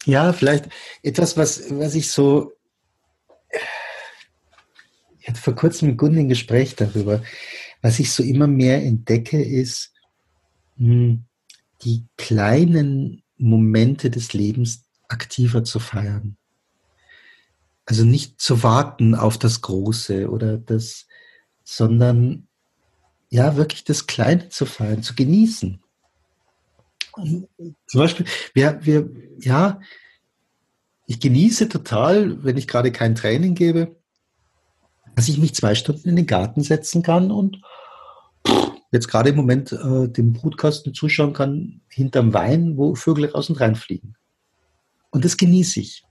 [0.05, 0.69] ja, vielleicht
[1.01, 2.51] etwas, was, was ich so,
[5.19, 7.23] ich hatte vor kurzem mit Gunn ein Gespräch darüber,
[7.83, 9.93] was ich so immer mehr entdecke, ist
[10.77, 11.25] hm,
[11.83, 16.37] die kleinen Momente des Lebens aktiver zu feiern.
[17.85, 21.07] Also nicht zu warten auf das Große oder das,
[21.65, 22.47] sondern
[23.29, 25.83] ja, wirklich das Kleine zu feiern, zu genießen.
[27.15, 29.81] Zum Beispiel, wir, wir, ja,
[31.05, 33.97] ich genieße total, wenn ich gerade kein Training gebe,
[35.15, 37.61] dass ich mich zwei Stunden in den Garten setzen kann und
[38.91, 43.59] jetzt gerade im Moment äh, dem Brutkasten zuschauen kann, hinterm Wein, wo Vögel raus und
[43.59, 44.15] reinfliegen.
[45.09, 46.03] Und das genieße ich.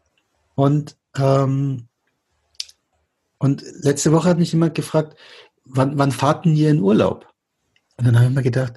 [0.55, 1.89] Und, ähm,
[3.39, 5.19] und letzte Woche hat mich jemand gefragt,
[5.65, 7.27] wann, wann fahrt denn ihr in Urlaub?
[7.97, 8.75] Und dann habe ich mir gedacht,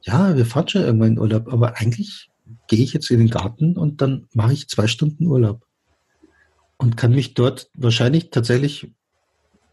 [0.00, 2.30] ja, wir fahren schon irgendwann in Urlaub, aber eigentlich
[2.68, 5.66] gehe ich jetzt in den Garten und dann mache ich zwei Stunden Urlaub.
[6.76, 8.92] Und kann mich dort wahrscheinlich tatsächlich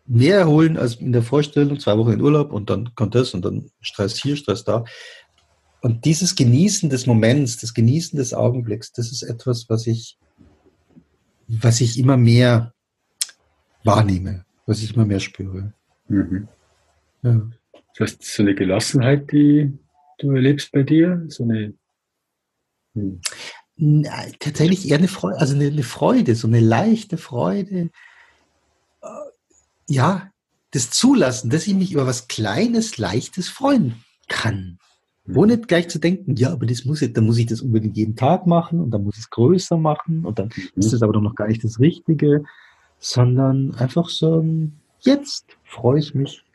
[0.10, 3.46] mehr erholen als in der Vorstellung, zwei Wochen in Urlaub und dann kommt das und
[3.46, 4.84] dann Stress hier, Stress da.
[5.82, 10.18] Und dieses Genießen des Moments, das Genießen des Augenblicks, das ist etwas, was ich
[11.48, 12.74] was ich immer mehr
[13.84, 15.74] wahrnehme, was ich immer mehr spüre.
[16.08, 16.48] Mhm.
[17.24, 17.50] Ja.
[17.98, 19.74] Das heißt, so eine Gelassenheit, die
[20.20, 21.74] du erlebst bei dir, so eine
[22.94, 23.22] hm.
[24.40, 27.92] Tatsächlich eher eine Freude, also eine, eine, Freude, so eine leichte Freude.
[29.90, 30.30] Ja,
[30.72, 33.96] das Zulassen, dass ich mich über was Kleines, Leichtes freuen
[34.28, 34.78] kann.
[35.26, 35.38] Mhm.
[35.38, 38.16] Ohne gleich zu denken, ja, aber das muss ich, dann muss ich das unbedingt jeden
[38.16, 40.70] Tag machen und dann muss ich es größer machen und dann mhm.
[40.76, 42.44] ist das aber noch gar nicht das Richtige,
[43.00, 44.46] sondern einfach so,
[45.00, 46.46] jetzt freue ich mich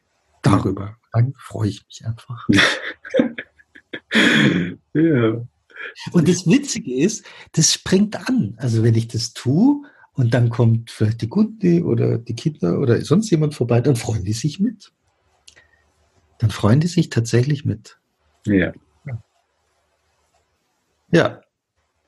[0.43, 0.97] darüber.
[1.13, 2.49] Dann freue ich mich einfach.
[4.95, 5.45] ja.
[6.13, 8.55] Und das Witzige ist, das springt an.
[8.59, 9.83] Also wenn ich das tue
[10.15, 14.25] und dann kommt vielleicht die Kunde oder die Kinder oder sonst jemand vorbei, dann freuen
[14.25, 14.93] die sich mit.
[16.39, 17.99] Dann freuen die sich tatsächlich mit.
[18.47, 18.73] Ja.
[21.11, 21.41] Ja.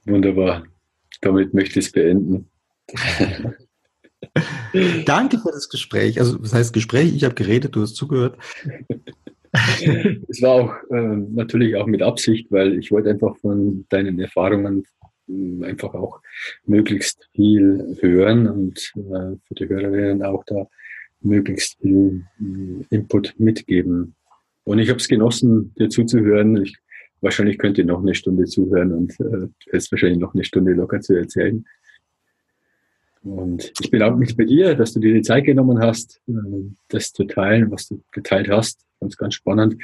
[0.04, 0.64] Wunderbar.
[1.20, 2.48] Damit möchte ich es beenden.
[5.04, 6.18] Danke für das Gespräch.
[6.20, 8.38] Also, das heißt Gespräch, ich habe geredet, du hast zugehört.
[9.52, 14.84] es war auch äh, natürlich auch mit Absicht, weil ich wollte einfach von deinen Erfahrungen
[15.28, 16.20] einfach auch
[16.64, 20.68] möglichst viel hören und äh, für die Hörerinnen auch da
[21.20, 24.14] möglichst viel äh, Input mitgeben.
[24.64, 26.62] Und ich habe es genossen, dir zuzuhören.
[26.62, 26.76] Ich,
[27.20, 31.00] wahrscheinlich könnte ich noch eine Stunde zuhören und äh, hättest wahrscheinlich noch eine Stunde locker
[31.00, 31.64] zu erzählen.
[33.22, 36.32] Und ich bedanke mich bei dir, dass du dir die Zeit genommen hast, äh,
[36.88, 38.84] das zu teilen, was du geteilt hast.
[39.00, 39.76] Ganz, ganz spannend.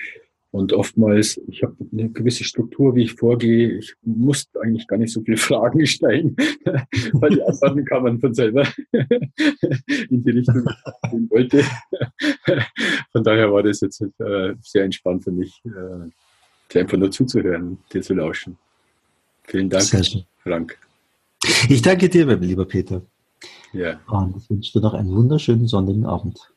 [0.53, 3.79] Und oftmals, ich habe eine gewisse Struktur, wie ich vorgehe.
[3.79, 6.37] Ich muss eigentlich gar nicht so viele Fragen stellen,
[7.15, 10.65] weil die Antworten kann man von selber in die Richtung,
[11.11, 11.65] die ich wollte.
[13.13, 18.03] Von daher war das jetzt äh, sehr entspannt für mich, äh, einfach nur zuzuhören, dir
[18.03, 18.59] zu lauschen.
[19.45, 19.85] Vielen Dank,
[20.43, 20.79] Frank.
[21.69, 23.03] Ich danke dir, mein lieber Peter.
[23.73, 24.01] Ja.
[24.07, 26.53] Und ich wünsche dir noch einen wunderschönen sonnigen Abend.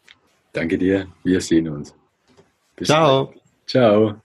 [0.51, 1.07] Danke dir.
[1.23, 1.95] Wir sehen uns.
[2.76, 3.27] Bis Ciao.
[3.27, 3.44] Bald.
[3.68, 4.24] Ciao.